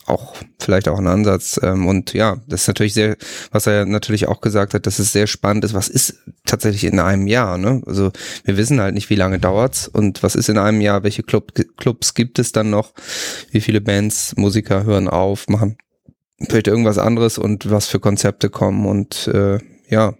[0.05, 1.59] auch vielleicht auch ein Ansatz.
[1.63, 3.15] Ähm, und ja, das ist natürlich sehr,
[3.51, 6.15] was er natürlich auch gesagt hat, dass es sehr spannend ist, was ist
[6.45, 7.81] tatsächlich in einem Jahr, ne?
[7.86, 8.11] Also
[8.43, 11.53] wir wissen halt nicht, wie lange dauert's und was ist in einem Jahr, welche Club,
[11.77, 12.93] Clubs gibt es dann noch,
[13.51, 15.77] wie viele Bands, Musiker hören auf, machen
[16.49, 20.13] vielleicht irgendwas anderes und was für Konzepte kommen und äh, ja,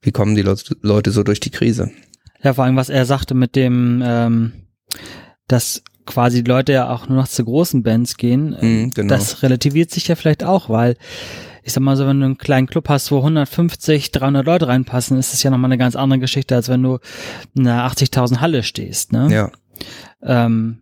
[0.00, 1.90] wie kommen die Leute, Leute so durch die Krise?
[2.42, 4.52] Ja, vor allem, was er sagte mit dem, ähm,
[5.48, 9.08] dass quasi die Leute ja auch nur noch zu großen Bands gehen, Mhm, genau.
[9.08, 10.96] das relativiert sich ja vielleicht auch, weil
[11.64, 15.18] ich sag mal so, wenn du einen kleinen Club hast, wo 150, 300 Leute reinpassen,
[15.18, 16.98] ist es ja nochmal eine ganz andere Geschichte, als wenn du
[17.54, 19.28] in einer 80.000 Halle stehst, ne?
[19.30, 19.50] Ja.
[20.22, 20.80] Ähm,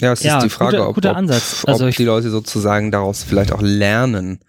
[0.00, 1.60] Ja, es Ja, ist die Frage, guter- ob, guter ob, Ansatz.
[1.62, 4.40] ob Also ich- die Leute sozusagen daraus vielleicht auch lernen,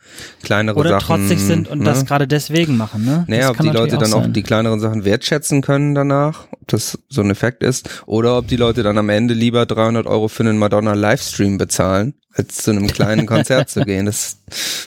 [0.41, 1.05] kleinere oder Sachen.
[1.27, 1.85] trotzig sind und ne?
[1.85, 3.25] das gerade deswegen machen, ne?
[3.27, 4.33] Naja, ob die Leute dann auch sein.
[4.33, 8.55] die kleineren Sachen wertschätzen können danach, ob das so ein Effekt ist, oder ob die
[8.57, 13.25] Leute dann am Ende lieber 300 Euro für einen Madonna-Livestream bezahlen, als zu einem kleinen
[13.27, 14.07] Konzert zu gehen.
[14.07, 14.37] Das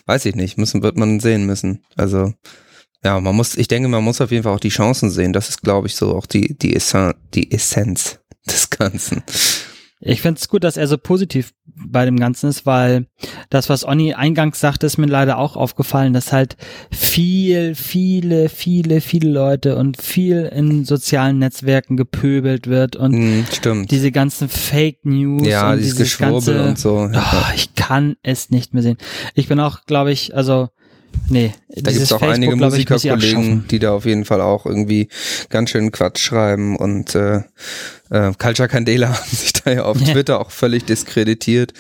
[0.07, 1.85] weiß ich nicht, müssen, wird man sehen müssen.
[1.97, 2.35] Also,
[3.05, 5.33] ja, man muss, ich denke, man muss auf jeden Fall auch die Chancen sehen.
[5.33, 9.23] Das ist, glaube ich, so auch die, die, Essen, die Essenz des Ganzen.
[10.01, 13.07] Ich finde es gut, dass er so positiv bei dem Ganzen ist, weil
[13.51, 16.57] das, was Onni eingangs sagte, ist mir leider auch aufgefallen, dass halt
[16.91, 23.91] viel, viele, viele, viele Leute und viel in sozialen Netzwerken gepöbelt wird und Hm, stimmt.
[23.91, 27.11] diese ganzen Fake News ja, und dieses dieses Geschwurbel ganze, und so.
[27.13, 28.99] Oh, ich kann es nicht mehr sehen.
[29.35, 30.69] Ich bin auch, glaube ich, also
[31.29, 34.67] nee, Da gibt es auch einige muss ich Musikerkollegen, die da auf jeden Fall auch
[34.67, 35.09] irgendwie
[35.51, 37.43] ganz schön Quatsch schreiben und äh,
[38.11, 39.99] äh, Culture Candela haben sich da ja auf.
[39.99, 41.73] Twitter auch völlig diskreditiert.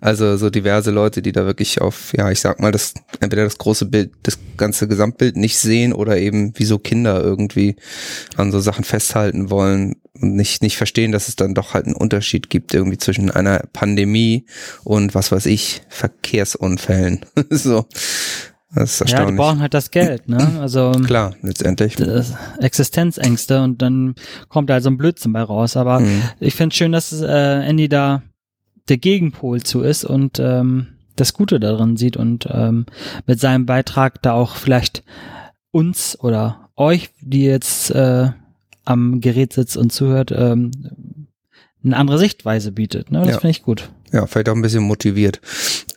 [0.00, 3.58] Also so diverse Leute, die da wirklich auf, ja, ich sag mal, das entweder das
[3.58, 7.76] große Bild, das ganze Gesamtbild nicht sehen oder eben wie so Kinder irgendwie
[8.36, 11.96] an so Sachen festhalten wollen und nicht, nicht verstehen, dass es dann doch halt einen
[11.96, 14.46] Unterschied gibt irgendwie zwischen einer Pandemie
[14.84, 17.26] und was weiß ich, Verkehrsunfällen.
[17.50, 17.86] so.
[18.74, 20.56] Das ist Ja, die brauchen halt das Geld, ne?
[20.60, 21.96] Also Klar, letztendlich.
[21.96, 24.14] das Existenzängste und dann
[24.48, 25.76] kommt halt so ein Blödsinn bei raus.
[25.76, 26.22] Aber Mhm.
[26.40, 27.26] ich finde schön, dass äh,
[27.62, 28.22] Andy da
[28.88, 32.86] der Gegenpol zu ist und ähm, das Gute darin sieht und ähm,
[33.26, 35.04] mit seinem Beitrag da auch vielleicht
[35.70, 38.30] uns oder euch, die jetzt äh,
[38.84, 40.72] am Gerät sitzt und zuhört, ähm,
[41.84, 43.10] eine andere Sichtweise bietet.
[43.10, 43.20] Ne?
[43.20, 43.38] Das Ja.
[43.40, 43.90] finde ich gut.
[44.14, 45.40] Ja, vielleicht auch ein bisschen motiviert.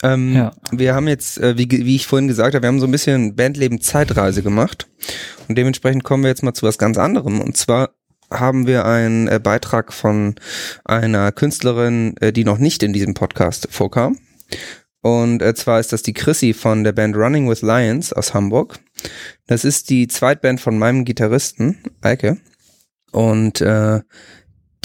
[0.01, 0.51] Ähm, Ja.
[0.71, 3.35] Wir haben jetzt, äh, wie, wie ich vorhin gesagt habe, wir haben so ein bisschen
[3.35, 4.87] Bandleben Zeitreise gemacht.
[5.47, 7.39] Und dementsprechend kommen wir jetzt mal zu was ganz anderem.
[7.39, 7.91] Und zwar
[8.31, 10.33] haben wir einen äh, Beitrag von
[10.83, 14.17] einer Künstlerin, äh, die noch nicht in diesem Podcast vorkam.
[15.01, 18.79] Und äh, zwar ist das die Chrissy von der Band Running with Lions aus Hamburg.
[19.45, 22.37] Das ist die Zweitband von meinem Gitarristen, Eike.
[23.11, 24.01] Und äh,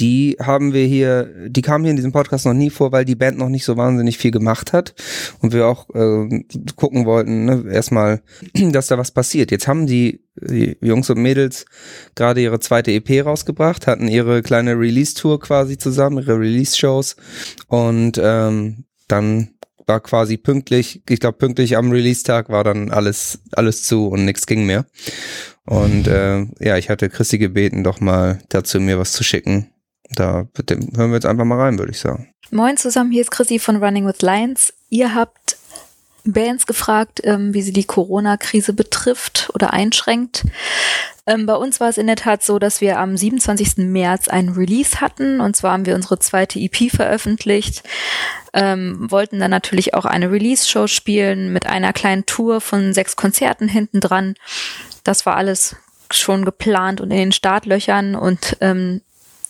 [0.03, 3.15] die haben wir hier, die kam hier in diesem Podcast noch nie vor, weil die
[3.15, 4.95] Band noch nicht so wahnsinnig viel gemacht hat
[5.39, 6.43] und wir auch äh,
[6.75, 8.21] gucken wollten, ne, erstmal,
[8.73, 9.53] dass da was passiert.
[9.53, 11.67] Jetzt haben die, die Jungs und Mädels
[12.17, 17.15] gerade ihre zweite EP rausgebracht, hatten ihre kleine Release-Tour quasi zusammen, ihre Release-Shows
[17.69, 19.51] und ähm, dann
[19.87, 24.47] war quasi pünktlich, ich glaube pünktlich am Release-Tag war dann alles alles zu und nichts
[24.47, 24.85] ging mehr.
[25.65, 29.72] Und äh, ja, ich hatte Chrissy gebeten, doch mal dazu mir was zu schicken.
[30.15, 32.33] Da hören wir jetzt einfach mal rein, würde ich sagen.
[32.51, 34.73] Moin zusammen, hier ist Chrissy von Running with Lions.
[34.91, 35.57] Ihr habt
[36.25, 40.45] Bands gefragt, ähm, wie sie die Corona-Krise betrifft oder einschränkt.
[41.27, 43.79] Ähm, bei uns war es in der Tat so, dass wir am 27.
[43.79, 45.41] März einen Release hatten.
[45.41, 47.83] Und zwar haben wir unsere zweite EP veröffentlicht.
[48.53, 53.69] Ähm, wollten dann natürlich auch eine Release-Show spielen mit einer kleinen Tour von sechs Konzerten
[53.69, 54.35] hinten dran.
[55.05, 55.77] Das war alles
[56.11, 59.01] schon geplant und in den Startlöchern und ähm,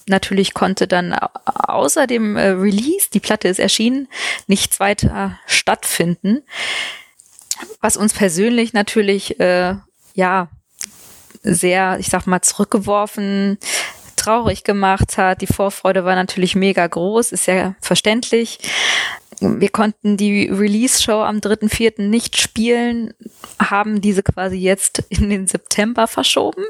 [0.09, 4.09] natürlich konnte dann au- außer dem äh, Release, die Platte ist erschienen,
[4.47, 6.43] nichts weiter stattfinden.
[7.81, 9.77] Was uns persönlich natürlich, äh,
[10.15, 10.49] ja,
[11.43, 13.59] sehr, ich sag mal, zurückgeworfen,
[14.17, 15.41] traurig gemacht hat.
[15.41, 18.59] Die Vorfreude war natürlich mega groß, ist ja verständlich.
[19.41, 22.03] Wir konnten die Release-Show am 3.4.
[22.03, 23.13] nicht spielen,
[23.59, 26.63] haben diese quasi jetzt in den September verschoben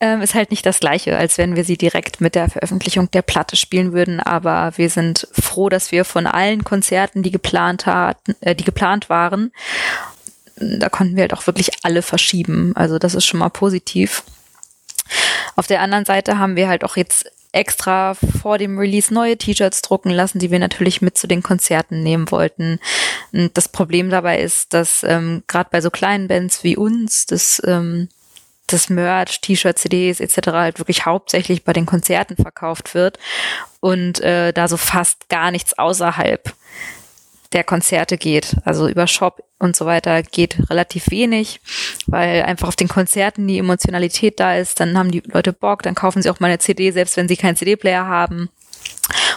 [0.00, 3.22] ähm, ist halt nicht das gleiche, als wenn wir sie direkt mit der Veröffentlichung der
[3.22, 4.20] Platte spielen würden.
[4.20, 9.10] Aber wir sind froh, dass wir von allen Konzerten, die geplant hatten, äh, die geplant
[9.10, 9.52] waren,
[10.56, 12.72] da konnten wir halt auch wirklich alle verschieben.
[12.76, 14.22] Also das ist schon mal positiv.
[15.56, 19.82] Auf der anderen Seite haben wir halt auch jetzt extra vor dem Release neue T-Shirts
[19.82, 22.78] drucken lassen, die wir natürlich mit zu den Konzerten nehmen wollten.
[23.32, 27.60] Und das Problem dabei ist, dass ähm, gerade bei so kleinen Bands wie uns das
[27.66, 28.08] ähm,
[28.72, 30.48] das Merch, T-Shirts, CDs etc.
[30.48, 33.18] halt wirklich hauptsächlich bei den Konzerten verkauft wird
[33.80, 36.52] und äh, da so fast gar nichts außerhalb
[37.52, 38.56] der Konzerte geht.
[38.64, 41.60] Also über Shop und so weiter geht relativ wenig,
[42.06, 44.80] weil einfach auf den Konzerten die Emotionalität da ist.
[44.80, 47.36] Dann haben die Leute Bock, dann kaufen sie auch mal eine CD, selbst wenn sie
[47.36, 48.50] keinen CD-Player haben.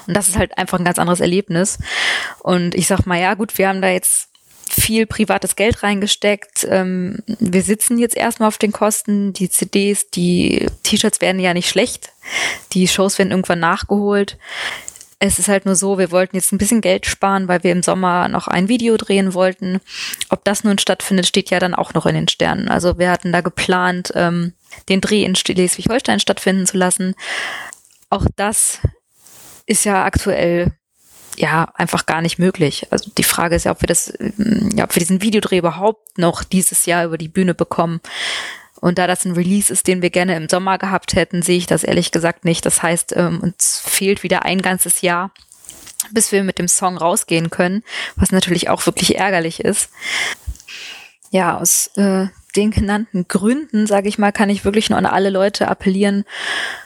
[0.07, 1.79] Und das ist halt einfach ein ganz anderes Erlebnis.
[2.39, 4.29] Und ich sag mal, ja gut, wir haben da jetzt
[4.70, 6.66] viel privates Geld reingesteckt.
[6.70, 9.34] Ähm, wir sitzen jetzt erstmal auf den Kosten.
[9.34, 12.11] Die CDs, die T-Shirts werden ja nicht schlecht.
[12.74, 14.38] Die Shows werden irgendwann nachgeholt.
[15.20, 17.82] Es ist halt nur so, wir wollten jetzt ein bisschen Geld sparen, weil wir im
[17.82, 19.80] Sommer noch ein Video drehen wollten.
[20.30, 22.68] Ob das nun stattfindet, steht ja dann auch noch in den Sternen.
[22.68, 24.53] Also wir hatten da geplant, ähm,
[24.89, 27.16] den Dreh in Schleswig-Holstein stattfinden zu lassen.
[28.09, 28.80] Auch das
[29.66, 30.74] ist ja aktuell
[31.38, 32.88] ja einfach gar nicht möglich.
[32.91, 36.17] Also die Frage ist ja, ob wir das, ähm, ja, ob wir diesen Videodreh überhaupt
[36.17, 38.01] noch dieses Jahr über die Bühne bekommen.
[38.75, 41.67] Und da das ein Release ist, den wir gerne im Sommer gehabt hätten, sehe ich
[41.67, 42.65] das ehrlich gesagt nicht.
[42.65, 45.31] Das heißt, ähm, uns fehlt wieder ein ganzes Jahr,
[46.11, 47.84] bis wir mit dem Song rausgehen können,
[48.17, 49.89] was natürlich auch wirklich ärgerlich ist.
[51.31, 55.29] Ja, aus äh, den genannten Gründen, sage ich mal, kann ich wirklich nur an alle
[55.29, 56.25] Leute appellieren,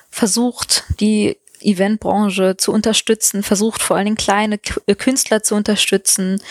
[0.10, 6.42] versucht die Eventbranche zu unterstützen, versucht vor allen Dingen kleine äh, Künstler zu unterstützen.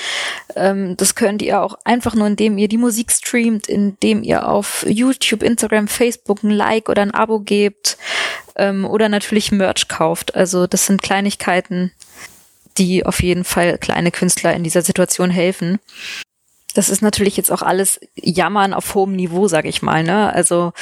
[0.54, 4.84] Ähm, das könnt ihr auch einfach nur, indem ihr die Musik streamt, indem ihr auf
[4.88, 7.98] YouTube, Instagram, Facebook ein Like oder ein Abo gebt
[8.56, 10.34] ähm, oder natürlich Merch kauft.
[10.34, 11.92] Also das sind Kleinigkeiten,
[12.78, 15.78] die auf jeden Fall kleine Künstler in dieser Situation helfen.
[16.74, 20.02] Das ist natürlich jetzt auch alles Jammern auf hohem Niveau, sag ich mal.
[20.02, 20.32] Ne?
[20.32, 20.72] Also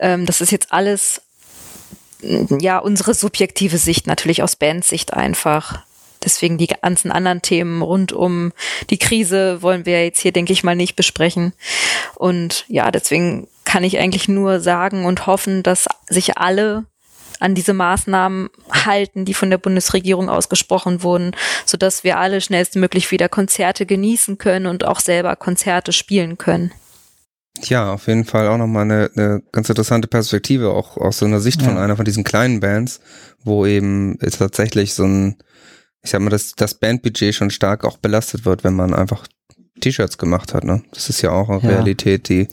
[0.00, 1.20] ähm, das ist jetzt alles
[2.22, 5.84] ja, unsere subjektive Sicht natürlich aus Bandsicht einfach.
[6.24, 8.52] Deswegen die ganzen anderen Themen rund um
[8.90, 11.52] die Krise wollen wir jetzt hier, denke ich mal, nicht besprechen.
[12.16, 16.86] Und ja, deswegen kann ich eigentlich nur sagen und hoffen, dass sich alle
[17.40, 23.28] an diese Maßnahmen halten, die von der Bundesregierung ausgesprochen wurden, sodass wir alle schnellstmöglich wieder
[23.28, 26.72] Konzerte genießen können und auch selber Konzerte spielen können.
[27.64, 31.40] Ja, auf jeden Fall auch nochmal eine, eine ganz interessante Perspektive, auch aus so einer
[31.40, 31.82] Sicht von Ja.
[31.84, 33.00] einer von diesen kleinen Bands,
[33.42, 35.36] wo eben tatsächlich so ein,
[36.02, 39.26] ich sag mal, das, das Bandbudget schon stark auch belastet wird, wenn man einfach
[39.80, 40.82] T-Shirts gemacht hat, ne?
[40.92, 41.68] Das ist ja auch eine Ja.
[41.68, 42.48] Realität, die,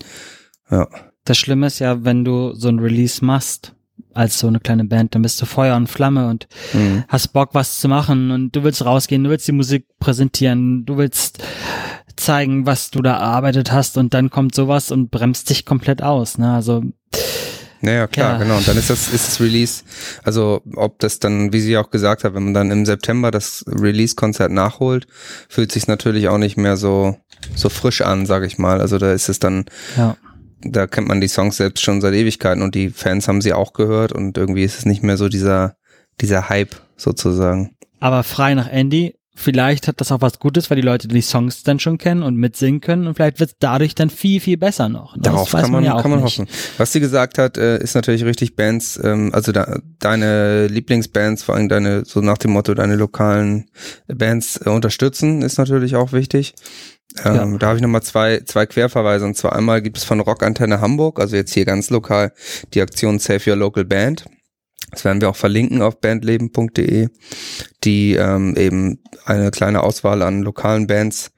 [0.69, 0.87] ja.
[1.23, 3.73] Das Schlimme ist ja, wenn du so ein Release machst,
[4.13, 7.03] als so eine kleine Band, dann bist du Feuer und Flamme und Mhm.
[7.07, 10.97] hast Bock, was zu machen und du willst rausgehen, du willst die Musik präsentieren, du
[10.97, 11.43] willst
[12.17, 16.37] zeigen, was du da erarbeitet hast und dann kommt sowas und bremst dich komplett aus.
[16.37, 16.53] Ne?
[16.53, 16.83] Also
[17.81, 18.37] Naja, klar, Ja.
[18.39, 18.57] genau.
[18.57, 19.83] Und dann ist das, ist das Release,
[20.23, 23.63] also ob das dann, wie sie auch gesagt hat, wenn man dann im September das
[23.67, 25.07] Release-Konzert nachholt,
[25.49, 27.17] fühlt sich natürlich auch nicht mehr so,
[27.55, 28.81] so frisch an, sag ich mal.
[28.81, 29.65] Also da ist es dann,
[29.97, 30.17] ja.
[30.61, 33.73] da kennt man die Songs selbst schon seit Ewigkeiten und die Fans haben sie auch
[33.73, 35.75] gehört und irgendwie ist es nicht mehr so dieser,
[36.21, 37.75] dieser Hype sozusagen.
[37.99, 41.63] Aber frei nach Andy, vielleicht hat das auch was Gutes, weil die Leute die Songs
[41.63, 44.89] dann schon kennen und mitsingen können und vielleicht wird es dadurch dann viel, viel besser
[44.89, 45.15] noch.
[45.15, 45.21] ne?
[45.23, 46.39] Darauf kann man, ja auch kann man nicht.
[46.39, 46.49] hoffen.
[46.77, 51.55] Was sie gesagt hat, äh, ist natürlich richtig Bands, ähm, also da, deine Lieblingsbands, vor
[51.55, 53.69] allem deine, so nach dem Motto, deine lokalen
[54.07, 56.55] Bands äh, unterstützen, ist natürlich auch wichtig.
[57.23, 57.57] Ähm, Ja.
[57.57, 59.25] Da habe ich nochmal zwei, zwei Querverweise.
[59.25, 62.33] Und zwar einmal gibt es von Rockantenne Hamburg, also jetzt hier ganz lokal,
[62.73, 64.25] die Aktion Save Your Local Band.
[64.95, 67.09] Das werden wir auch verlinken auf bandleben.de,
[67.83, 71.31] die ähm, eben eine kleine Auswahl an lokalen Bands,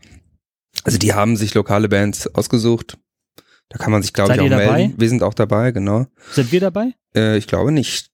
[0.84, 2.98] also die haben sich lokale Bands ausgesucht.
[3.70, 4.72] Da kann man sich, glaube ich, auch dabei?
[4.72, 4.94] melden.
[4.98, 6.06] Wir sind auch dabei, genau.
[6.32, 6.94] Sind wir dabei?
[7.14, 8.10] Äh, ich glaube nicht.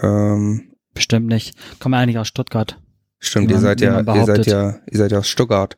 [0.00, 1.54] Ähm, Bestimmt nicht.
[1.78, 2.81] Kommen wir eigentlich aus Stuttgart.
[3.24, 5.76] Stimmt, Wie ihr man- seid ja, man ihr seid ja, ihr seid ja aus Stuttgart.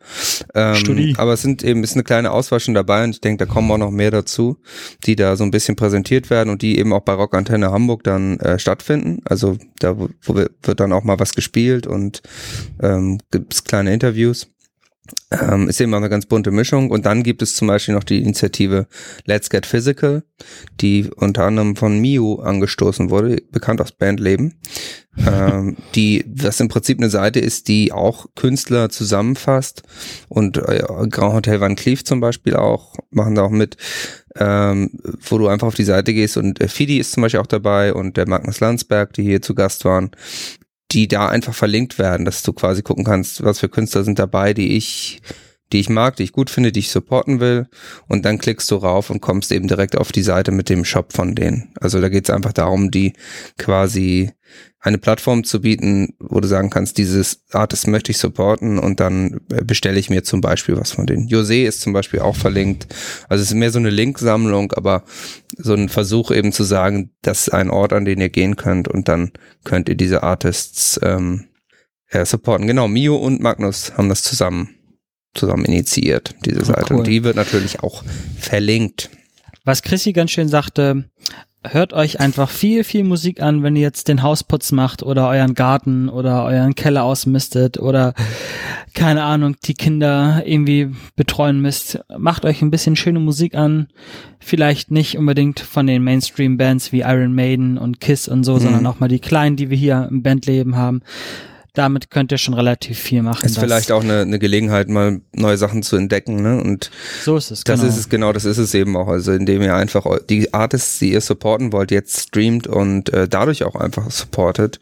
[0.55, 1.14] Ähm, Studi.
[1.18, 3.70] aber es sind eben, ist eine kleine Auswahl schon dabei und ich denke, da kommen
[3.70, 4.57] auch noch mehr dazu,
[5.05, 8.38] die da so ein bisschen präsentiert werden und die eben auch bei Rockantenne Hamburg dann
[8.40, 9.20] äh, stattfinden.
[9.26, 12.22] Also da wo, wo wir- wird dann auch mal was gespielt und
[12.82, 14.49] ähm, gibt's kleine Interviews.
[15.30, 16.90] Ähm, ist eben auch eine ganz bunte Mischung.
[16.90, 18.86] Und dann gibt es zum Beispiel noch die Initiative
[19.26, 20.24] Let's Get Physical,
[20.80, 24.55] die unter anderem von Miu angestoßen wurde, bekannt aus Bandleben.
[25.26, 29.82] ähm, die, was im Prinzip eine Seite ist, die auch Künstler zusammenfasst.
[30.28, 33.76] Und äh, Grand Hotel Van Cleef zum Beispiel auch, machen da auch mit,
[34.36, 34.90] ähm,
[35.20, 37.94] wo du einfach auf die Seite gehst und äh, Fidi ist zum Beispiel auch dabei
[37.94, 40.11] und der Magnus Landsberg, die hier zu Gast waren
[40.95, 44.55] die da einfach verlinkt werden, dass du quasi gucken kannst, was für Künstler sind dabei,
[44.55, 45.20] die ich,
[45.72, 47.66] die ich mag, die ich gut finde, die ich supporten will.
[48.07, 51.12] Und dann klickst du rauf und kommst eben direkt auf die Seite mit dem Shop
[51.12, 51.74] von denen.
[51.80, 53.14] Also da geht es einfach darum, die
[53.59, 54.30] quasi
[54.85, 59.41] eine Plattform zu bieten, wo du sagen kannst, dieses Artist möchte ich supporten und dann
[59.51, 61.26] äh, bestelle ich mir zum Beispiel was von denen.
[61.26, 62.87] Jose ist zum Beispiel auch verlinkt.
[63.30, 65.05] Also es ist mehr so eine Linksammlung, aber
[65.57, 68.87] so ein Versuch eben zu sagen, das ist ein Ort, an den ihr gehen könnt
[68.87, 69.32] und dann
[69.64, 71.47] könnt ihr diese Artists ähm,
[72.09, 72.66] äh, supporten.
[72.66, 74.68] Genau, Mio und Magnus haben das zusammen
[75.35, 76.93] zusammen initiiert, diese Oh, Seite.
[76.93, 76.99] cool.
[76.99, 78.05] Und die wird natürlich auch
[78.39, 79.09] verlinkt.
[79.64, 81.07] Was Chrissy ganz schön sagte,
[81.66, 85.54] hört euch einfach viel, viel Musik an, wenn ihr jetzt den Hausputz macht oder euren
[85.54, 88.14] Garten oder euren Keller ausmistet oder
[88.94, 92.00] keine Ahnung, die Kinder irgendwie betreuen müsst.
[92.16, 93.88] Macht euch ein bisschen schöne Musik an.
[94.38, 98.60] Vielleicht nicht unbedingt von den Mainstream-Bands wie Iron Maiden und Kiss und so, Mhm.
[98.60, 101.02] sondern auch mal die kleinen, die wir hier im Bandleben haben.
[101.75, 103.45] Damit könnt ihr schon relativ viel machen.
[103.45, 106.62] Ist vielleicht auch eine, eine Gelegenheit, mal neue Sachen zu entdecken, ne?
[106.62, 106.91] Und
[107.22, 107.93] So ist es, Das genau.
[107.93, 109.09] ist es genau, das ist es eben auch.
[109.09, 113.64] Also indem ihr einfach die Artists, die ihr supporten wollt, jetzt streamt und äh, dadurch
[113.64, 114.79] auch einfach supportet.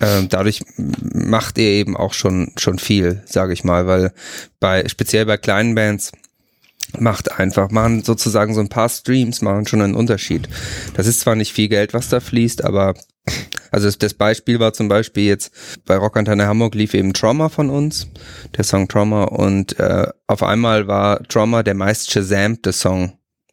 [0.00, 4.12] Ähm, dadurch macht ihr eben auch schon schon viel, sage ich mal, weil
[4.60, 6.12] bei speziell bei kleinen Bands
[6.98, 10.48] macht einfach, machen sozusagen so ein paar Streams, machen schon einen Unterschied.
[10.94, 12.94] Das ist zwar nicht viel Geld, was da fließt, aber
[13.70, 15.52] also das, das Beispiel war zum Beispiel jetzt
[15.86, 18.08] bei Rockantenne Hamburg lief eben Trauma von uns,
[18.56, 23.12] der Song Trauma und äh, auf einmal war Trauma der meist shazammte Song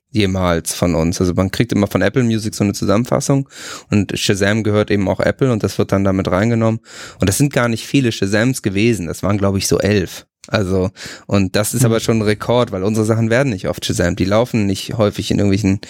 [0.09, 1.20] jemals von uns.
[1.20, 3.49] Also man kriegt immer von Apple Music so eine Zusammenfassung
[3.91, 6.80] und Shazam gehört eben auch Apple und das wird dann damit reingenommen.
[7.20, 10.26] Und das sind gar nicht viele Shazams gewesen, das waren glaube ich so elf.
[10.48, 10.89] Also,
[11.26, 14.16] und das ist aber schon ein Rekord, weil unsere Sachen werden nicht oft Shazam.
[14.16, 15.82] Die laufen nicht häufig in irgendwelchen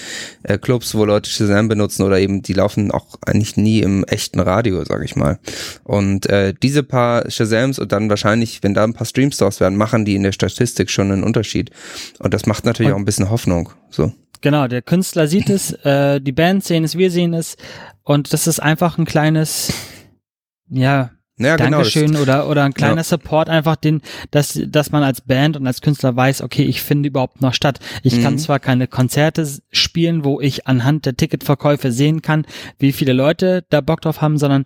[0.44, 4.40] äh, Clubs, wo Leute Shazam benutzen oder eben die laufen auch eigentlich nie im echten
[4.40, 5.40] Radio, sag ich mal.
[5.84, 9.78] Und äh, diese paar Shazams und dann wahrscheinlich, wenn da ein paar Streams draus werden,
[9.78, 11.70] machen die in der Statistik schon einen Unterschied.
[12.20, 13.70] Und das macht natürlich Und- auch ein bisschen Hoffnung.
[13.90, 14.12] So.
[14.42, 17.58] Genau, der Künstler sieht es, äh, die Band sehen es, wir sehen es
[18.04, 19.74] und das ist einfach ein kleines,
[20.70, 21.10] ja,
[21.40, 21.78] Ja, genau.
[21.78, 23.04] Dankeschön oder oder ein kleiner Ja.
[23.04, 27.10] Support einfach den, dass dass man als Band und als Künstler weiß, okay, ich finde
[27.10, 27.80] überhaupt noch statt.
[28.04, 28.38] Ich kann Mhm.
[28.40, 32.46] zwar keine Konzerte spielen, wo ich anhand der Ticketverkäufe sehen kann,
[32.80, 34.64] wie viele Leute da Bock drauf haben, sondern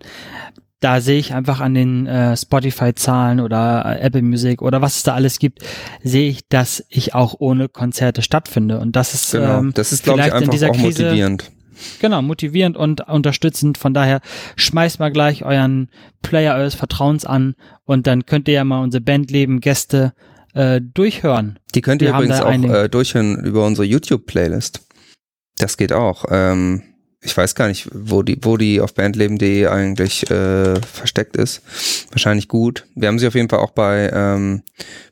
[0.80, 5.02] da sehe ich einfach an den äh, Spotify-Zahlen oder äh, Apple Music oder was es
[5.04, 5.60] da alles gibt,
[6.02, 8.80] sehe ich, dass ich auch ohne Konzerte stattfinde.
[8.80, 9.58] Und das ist, Genau.
[9.60, 11.52] ähm, das ist, glaube ich, einfach auch Krise, motivierend.
[12.00, 13.78] Genau, motivierend und unterstützend.
[13.78, 14.20] Von daher
[14.56, 15.88] schmeißt mal gleich euren
[16.22, 17.54] Player eures Vertrauens an
[17.84, 20.12] und dann könnt ihr ja mal unsere Bandleben Gäste
[20.54, 21.58] äh, durchhören.
[21.74, 24.86] Die könnt ihr Wir übrigens auch äh, durchhören über unsere YouTube-Playlist.
[25.58, 26.24] Das geht auch.
[26.30, 26.82] Ähm,
[27.22, 31.62] ich weiß gar nicht, wo die, wo die auf bandleben.de eigentlich äh, versteckt ist.
[32.10, 32.86] Wahrscheinlich gut.
[32.96, 34.62] Wir haben sie auf jeden Fall auch bei, ähm,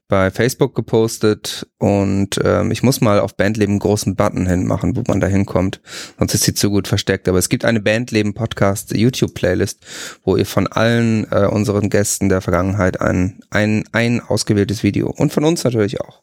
[0.09, 5.05] bei Facebook gepostet und ähm, ich muss mal auf Bandleben einen großen Button hinmachen, wo
[5.07, 5.81] man da hinkommt.
[6.19, 7.29] Sonst ist sie zu gut versteckt.
[7.29, 9.79] Aber es gibt eine Bandleben Podcast YouTube-Playlist,
[10.25, 15.33] wo ihr von allen äh, unseren Gästen der Vergangenheit ein, ein, ein ausgewähltes Video und
[15.33, 16.23] von uns natürlich auch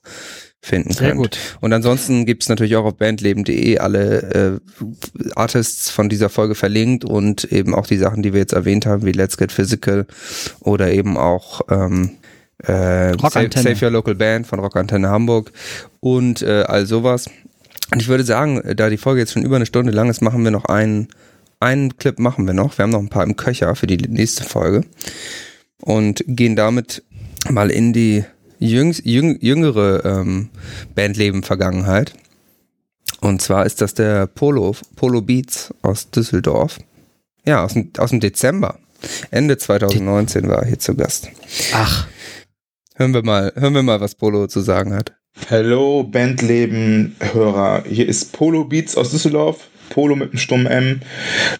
[0.61, 1.21] finden Sehr könnt.
[1.21, 1.39] gut.
[1.61, 4.85] Und ansonsten gibt's natürlich auch auf bandleben.de alle äh,
[5.35, 9.05] Artists von dieser Folge verlinkt und eben auch die Sachen, die wir jetzt erwähnt haben,
[9.05, 10.05] wie Let's Get Physical
[10.59, 12.17] oder eben auch ähm,
[12.63, 13.49] äh, Save.
[13.53, 15.51] Save Your Local Band von Rockantenne Hamburg
[15.99, 17.29] und äh, all sowas.
[17.91, 20.21] Und ich würde sagen, äh, da die Folge jetzt schon über eine Stunde lang ist,
[20.21, 21.07] machen wir noch einen,
[21.59, 22.77] einen Clip machen wir noch.
[22.77, 24.83] Wir haben noch ein paar im Köcher für die nächste Folge
[25.81, 27.03] und gehen damit
[27.49, 28.25] mal in die
[28.59, 30.49] jüngst, jüng, jüngere ähm,
[30.95, 32.13] Bandleben-Vergangenheit.
[33.21, 36.79] Und zwar ist das der Polo, Polo Beats aus Düsseldorf.
[37.45, 38.79] Ja, aus dem, aus dem Dezember.
[39.31, 41.29] Ende 2019 war er hier zu Gast.
[41.73, 42.07] Ach,
[42.99, 45.13] Hören wir mal, hören wir mal, was Polo zu sagen hat.
[45.51, 49.69] Hallo Bandleben-Hörer, hier ist Polo Beats aus Düsseldorf.
[49.91, 51.01] Polo mit einem stummen M,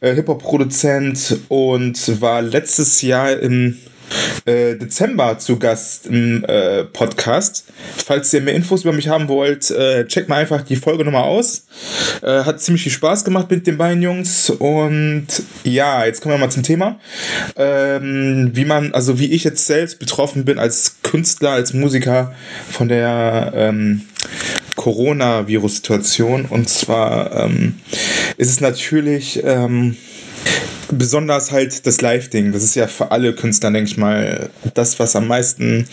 [0.02, 3.78] äh, Hip-Hop-Produzent und war letztes Jahr im
[4.46, 7.66] äh, Dezember zu Gast im äh, Podcast.
[8.06, 11.24] Falls ihr mehr Infos über mich haben wollt, äh, checkt mal einfach die Folge nochmal
[11.24, 11.68] aus.
[12.22, 15.28] Äh, hat ziemlich viel Spaß gemacht mit den beiden Jungs und
[15.64, 17.00] ja, jetzt kommen wir mal zum Thema.
[17.56, 22.34] Ähm, wie man, also wie ich jetzt selbst betroffen bin als Künstler, als Musiker
[22.70, 24.04] von der ähm,
[24.76, 26.46] Coronavirus-Situation.
[26.46, 27.76] Und zwar ähm,
[28.38, 29.98] ist es natürlich ähm,
[30.92, 32.52] besonders halt das Live-Ding.
[32.52, 35.88] Das ist ja für alle Künstler, denke ich mal, das, was am meisten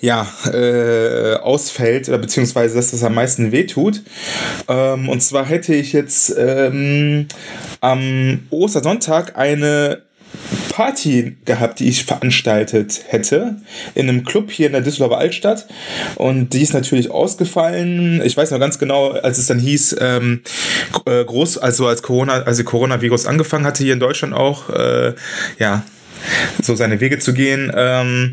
[0.00, 4.02] ja, äh, ausfällt oder beziehungsweise das, was am meisten wehtut.
[4.68, 7.26] Ähm, und zwar hätte ich jetzt ähm,
[7.80, 10.02] am Ostersonntag eine
[10.74, 13.54] Party gehabt, die ich veranstaltet hätte
[13.94, 15.68] in einem Club hier in der Düsseldorfer Altstadt
[16.16, 18.20] und die ist natürlich ausgefallen.
[18.24, 20.40] Ich weiß noch ganz genau, als es dann hieß, ähm,
[21.06, 25.14] äh, groß, also als Corona, also Coronavirus angefangen hatte hier in Deutschland auch, äh,
[25.60, 25.84] ja,
[26.62, 28.32] so seine Wege zu gehen, ähm,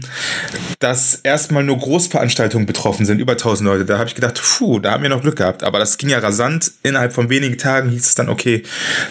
[0.79, 3.85] dass erstmal nur Großveranstaltungen betroffen sind, über 1000 Leute.
[3.85, 5.63] Da habe ich gedacht, puh, da haben wir noch Glück gehabt.
[5.63, 6.71] Aber das ging ja rasant.
[6.83, 8.63] Innerhalb von wenigen Tagen hieß es dann, okay,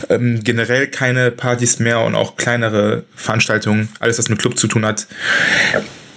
[0.09, 4.85] ähm, generell keine Partys mehr und auch kleinere Veranstaltungen, alles was mit Club zu tun
[4.85, 5.07] hat,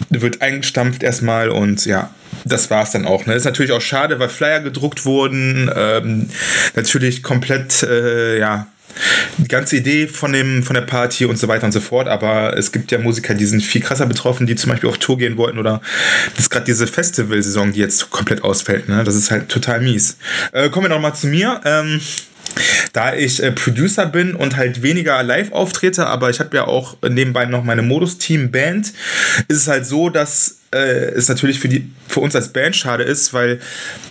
[0.10, 2.10] wird eingestampft erstmal und ja,
[2.46, 3.26] das war es dann auch.
[3.26, 3.36] Ne?
[3.36, 6.30] Ist natürlich auch schade, weil Flyer gedruckt wurden, ähm,
[6.76, 8.68] natürlich komplett, äh, ja,
[9.38, 12.58] die ganze Idee von, dem, von der Party und so weiter und so fort, aber
[12.58, 15.38] es gibt ja Musiker, die sind viel krasser betroffen, die zum Beispiel auf Tour gehen
[15.38, 15.82] wollten oder
[16.32, 18.90] das ist gerade diese Festivalsaison, die jetzt komplett ausfällt.
[18.90, 19.04] Ne?
[19.04, 20.18] Das ist halt total mies.
[20.52, 21.62] Äh, kommen wir nochmal zu mir.
[21.66, 22.00] Ähm,
[22.94, 26.98] da ich äh, Producer bin und halt weniger live auftrete, aber ich habe ja auch
[27.08, 28.94] nebenbei noch meine Modus-Team-Band,
[29.48, 33.04] ist es halt so, dass äh, es natürlich für, die, für uns als Band schade
[33.04, 33.60] ist, weil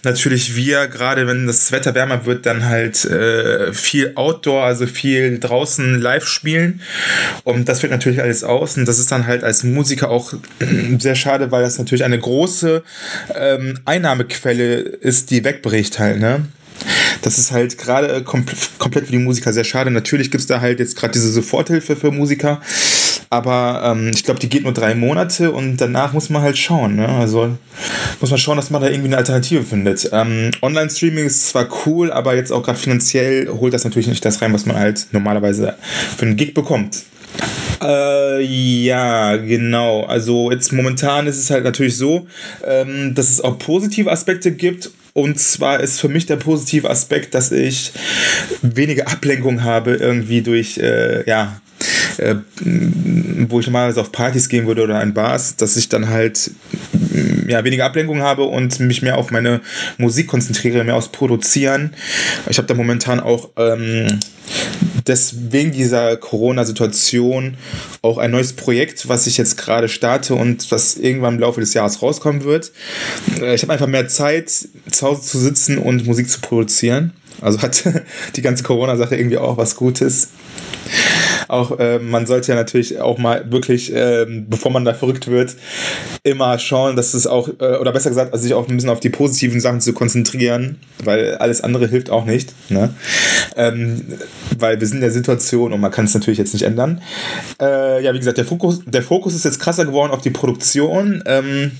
[0.05, 5.39] natürlich wir, gerade wenn das Wetter wärmer wird, dann halt äh, viel Outdoor, also viel
[5.39, 6.81] draußen live spielen.
[7.45, 8.77] Und das fällt natürlich alles aus.
[8.77, 10.33] Und das ist dann halt als Musiker auch
[10.99, 12.83] sehr schade, weil das natürlich eine große
[13.35, 16.47] ähm, Einnahmequelle ist, die wegbricht halt, ne?
[17.23, 18.45] Das ist halt gerade kom
[18.79, 19.91] komplett für die Musiker sehr schade.
[19.91, 22.61] Natürlich gibt es da halt jetzt gerade diese Soforthilfe für Musiker,
[23.31, 26.97] aber ähm, ich glaube, die geht nur drei Monate und danach muss man halt schauen.
[26.97, 27.09] Ne?
[27.09, 27.57] Also
[28.21, 30.11] muss man schauen, dass man da irgendwie eine Alternative findet.
[30.13, 34.43] Ähm, Online-Streaming ist zwar cool, aber jetzt auch gerade finanziell holt das natürlich nicht das
[34.43, 35.77] rein, was man halt normalerweise
[36.17, 37.03] für einen Gig bekommt.
[37.83, 40.05] Äh, ja, genau.
[40.05, 42.27] Also jetzt momentan ist es halt natürlich so,
[42.65, 44.91] ähm, dass es auch positive Aspekte gibt.
[45.15, 47.93] Und zwar ist für mich der positive Aspekt, dass ich
[48.63, 51.61] weniger Ablenkung habe irgendwie durch, äh, ja,
[52.19, 52.37] äh,
[53.49, 56.51] wo ich normalerweise auf Partys gehen würde oder in Bars, dass ich dann halt
[57.47, 59.61] ja, weniger Ablenkung habe und mich mehr auf meine
[59.99, 61.95] Musik konzentriere, mehr aufs Produzieren.
[62.49, 64.21] Ich habe da momentan auch ähm,
[65.07, 67.57] deswegen dieser Corona-Situation
[68.03, 71.75] auch ein neues Projekt, was ich jetzt gerade starte und was irgendwann im Laufe des
[71.75, 72.73] Jahres rauskommen wird.
[73.41, 77.13] Äh, ich habe einfach mehr Zeit, zu Hause zu sitzen und Musik zu produzieren.
[77.41, 77.85] Also hat
[78.37, 80.29] die ganze Corona-Sache irgendwie auch was Gutes.
[81.49, 85.57] Auch äh, man sollte ja natürlich auch mal wirklich, äh, bevor man da verrückt wird,
[86.23, 89.01] immer schauen, dass es auch, äh, oder besser gesagt, also sich auch ein bisschen auf
[89.01, 92.55] die positiven Sachen zu konzentrieren, weil alles andere hilft auch nicht.
[92.71, 92.95] Ne?
[93.57, 94.05] Ähm,
[94.59, 97.03] weil wir sind in der Situation und man kann es natürlich jetzt nicht ändern.
[97.61, 101.23] Äh, ja, wie gesagt, der Fokus, der Fokus ist jetzt krasser geworden auf die Produktion.
[101.27, 101.73] Ähm,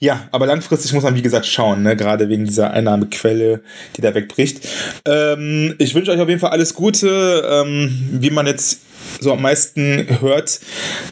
[0.00, 1.94] ja, aber langfristig muss man, wie gesagt, schauen, ne?
[1.94, 3.60] gerade wegen dieser Einnahmequelle,
[3.96, 4.66] die da wegbricht.
[5.04, 7.44] Ähm, ich wünsche euch auf jeden Fall alles Gute.
[7.46, 8.80] Ähm, wie man jetzt
[9.20, 10.60] so am meisten hört,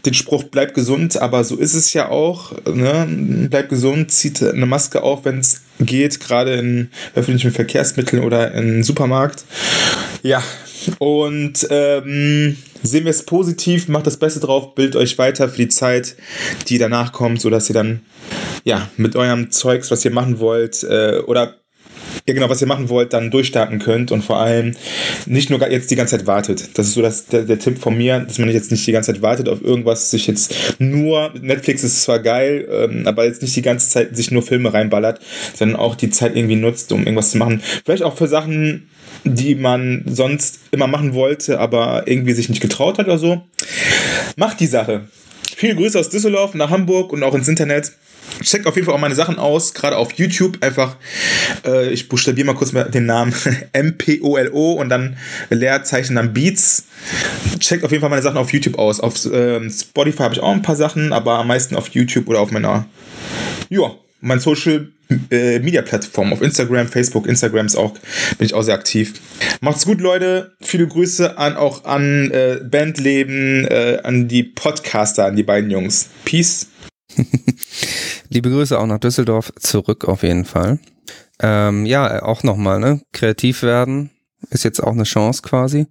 [0.06, 2.52] den Spruch, bleib gesund, aber so ist es ja auch.
[2.64, 3.46] Ne?
[3.50, 8.82] Bleib gesund, zieht eine Maske auf, wenn es geht, gerade in öffentlichen Verkehrsmitteln oder im
[8.82, 9.44] Supermarkt.
[10.22, 10.42] Ja,
[10.98, 15.68] und ähm, sehen wir es positiv, macht das Beste drauf, bildet euch weiter für die
[15.68, 16.16] Zeit,
[16.68, 18.00] die danach kommt, sodass ihr dann
[18.64, 21.56] ja mit eurem Zeugs, was ihr machen wollt, äh, oder
[22.26, 24.76] ja genau, was ihr machen wollt, dann durchstarten könnt und vor allem
[25.26, 26.76] nicht nur jetzt die ganze Zeit wartet.
[26.78, 29.12] Das ist so das, der, der Tipp von mir, dass man jetzt nicht die ganze
[29.12, 33.56] Zeit wartet auf irgendwas, sich jetzt nur, Netflix ist zwar geil, ähm, aber jetzt nicht
[33.56, 35.20] die ganze Zeit sich nur Filme reinballert,
[35.54, 37.62] sondern auch die Zeit irgendwie nutzt, um irgendwas zu machen.
[37.84, 38.88] Vielleicht auch für Sachen,
[39.24, 43.42] die man sonst immer machen wollte, aber irgendwie sich nicht getraut hat oder so.
[44.36, 45.08] Macht die Sache.
[45.56, 47.92] Viele Grüße aus Düsseldorf nach Hamburg und auch ins Internet.
[48.42, 50.62] Checkt auf jeden Fall auch meine Sachen aus, gerade auf YouTube.
[50.62, 50.96] Einfach,
[51.64, 53.34] äh, ich buchstabiere mal kurz mal den Namen
[53.72, 55.16] M-P-O-L-O und dann
[55.50, 56.84] Leerzeichen, dann Beats.
[57.58, 59.00] Checkt auf jeden Fall meine Sachen auf YouTube aus.
[59.00, 62.40] Auf ähm, Spotify habe ich auch ein paar Sachen, aber am meisten auf YouTube oder
[62.40, 62.86] auf meiner,
[63.70, 64.88] ja, mein Social
[65.30, 67.92] äh, Media Plattform auf Instagram, Facebook, Instagram ist auch,
[68.38, 69.14] bin ich auch sehr aktiv.
[69.60, 70.54] Macht's gut, Leute.
[70.60, 76.10] Viele Grüße an auch an äh, Bandleben, äh, an die Podcaster, an die beiden Jungs.
[76.24, 76.68] Peace.
[78.28, 80.78] Liebe Grüße auch nach Düsseldorf zurück auf jeden Fall.
[81.40, 83.00] Ähm, ja, auch nochmal, ne?
[83.12, 84.10] Kreativ werden
[84.50, 85.86] ist jetzt auch eine Chance quasi.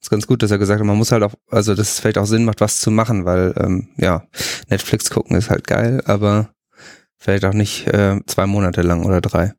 [0.00, 2.18] Ist ganz gut, dass er gesagt hat, man muss halt auch, also dass es vielleicht
[2.18, 4.26] auch Sinn macht, was zu machen, weil ähm, ja,
[4.68, 6.53] Netflix gucken ist halt geil, aber
[7.24, 9.54] vielleicht auch nicht äh, zwei Monate lang oder drei.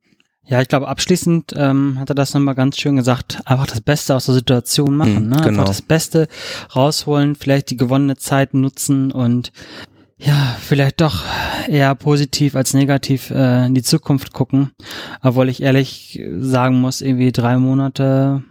[0.48, 4.16] Ja, ich glaube, abschließend ähm, hat er das nochmal ganz schön gesagt, einfach das Beste
[4.16, 5.36] aus der Situation machen, Mhm, ne?
[5.38, 5.48] genau.
[5.48, 6.28] Einfach das Beste
[6.76, 9.52] rausholen, vielleicht die gewonnene Zeit nutzen und
[10.18, 11.24] ja, vielleicht doch
[11.68, 14.72] eher positiv als negativ äh, in die Zukunft gucken.
[15.24, 18.44] Obwohl ich ehrlich sagen muss, irgendwie drei Monate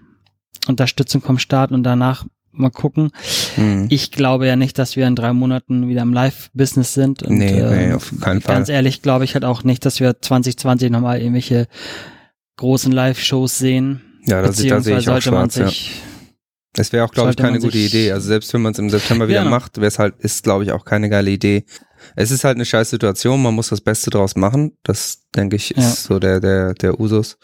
[0.67, 2.25] Unterstützung vom Staat und danach
[2.57, 3.11] mal gucken.
[3.57, 3.87] Mhm.
[3.91, 7.23] Ich glaube ja nicht, dass wir in drei Monaten wieder im Live-Business sind.
[7.23, 8.55] Und, Nee, nee, äh, auf keinen Fall.
[8.57, 11.67] Ganz ehrlich glaube ich halt auch nicht, dass wir 2020 nochmal irgendwelche
[12.57, 14.01] großen Live-Shows sehen.
[14.27, 15.67] Ja, da, se- da sehe ich auch sollte man schwarz, ja.
[15.69, 16.01] sich
[16.77, 18.11] Es wäre auch, glaube ich, keine gute Idee.
[18.13, 19.49] Also selbst wenn man es im September wieder Ja.
[19.51, 21.65] macht, wäre es halt, ist, glaube ich, auch keine geile Idee.
[22.17, 24.73] Es ist halt eine scheiß Situation, man muss das Beste draus machen.
[24.83, 25.91] Das, denke ich, ist Ja.
[26.15, 27.39] so der, der, der Usus.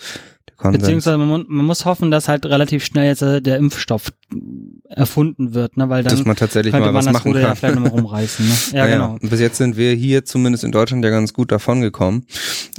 [0.61, 0.83] Konsens.
[0.83, 4.13] Beziehungsweise man, man muss hoffen, dass halt relativ schnell jetzt äh, der Impfstoff
[4.89, 5.89] erfunden wird, ne?
[5.89, 7.57] Weil dann dass man tatsächlich könnte mal man was das machen Ruder ja kann.
[7.57, 8.47] vielleicht nochmal rumreißen.
[8.47, 8.55] Ne?
[8.73, 9.13] Ja, genau.
[9.21, 12.27] Und bis jetzt sind wir hier zumindest in Deutschland ja ganz gut davon gekommen.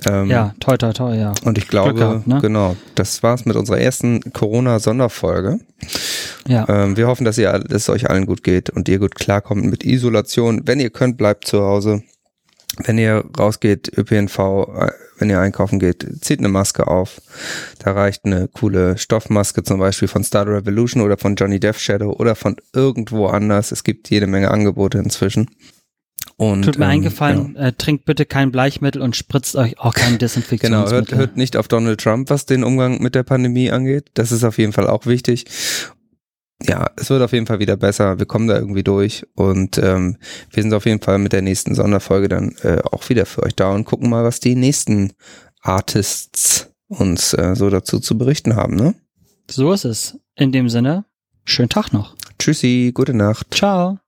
[0.05, 1.33] Ähm, Ja, toi, toi, toi, ja.
[1.43, 2.39] Und ich glaube, gehabt, ne?
[2.41, 5.59] genau, das war's mit unserer ersten Corona-Sonderfolge.
[6.47, 6.67] Ja.
[6.69, 9.65] Ähm, wir hoffen, dass, ihr, dass es euch allen gut geht und ihr gut klarkommt
[9.65, 10.61] mit Isolation.
[10.65, 12.03] Wenn ihr könnt, bleibt zu Hause.
[12.77, 17.21] Wenn ihr rausgeht, ÖPNV, äh, wenn ihr einkaufen geht, zieht eine Maske auf.
[17.79, 22.13] Da reicht eine coole Stoffmaske zum Beispiel von Star Revolution oder von Johnny Death Shadow
[22.13, 23.71] oder von irgendwo anders.
[23.71, 25.49] Es gibt jede Menge Angebote inzwischen.
[26.37, 27.59] Und, Tut mir ähm, eingefallen, genau.
[27.67, 30.97] äh, trinkt bitte kein Bleichmittel und spritzt euch auch kein Genau, Desinfektionsmittel.
[30.97, 34.09] hört, hört nicht auf Donald Trump, was den Umgang mit der Pandemie angeht.
[34.15, 35.45] Das ist auf jeden Fall auch wichtig.
[36.63, 38.19] Ja, es wird auf jeden Fall wieder besser.
[38.19, 40.17] Wir kommen da irgendwie durch und ähm,
[40.51, 43.55] wir sind auf jeden Fall mit der nächsten Sonderfolge dann äh, auch wieder für euch
[43.55, 45.13] da und gucken mal, was die nächsten
[45.61, 48.75] Artists uns äh, so dazu zu berichten haben.
[48.75, 48.95] Ne?
[49.49, 50.17] So ist es.
[50.35, 51.05] In dem Sinne,
[51.45, 52.15] schönen Tag noch.
[52.39, 53.53] Tschüssi, gute Nacht.
[53.53, 53.99] Ciao.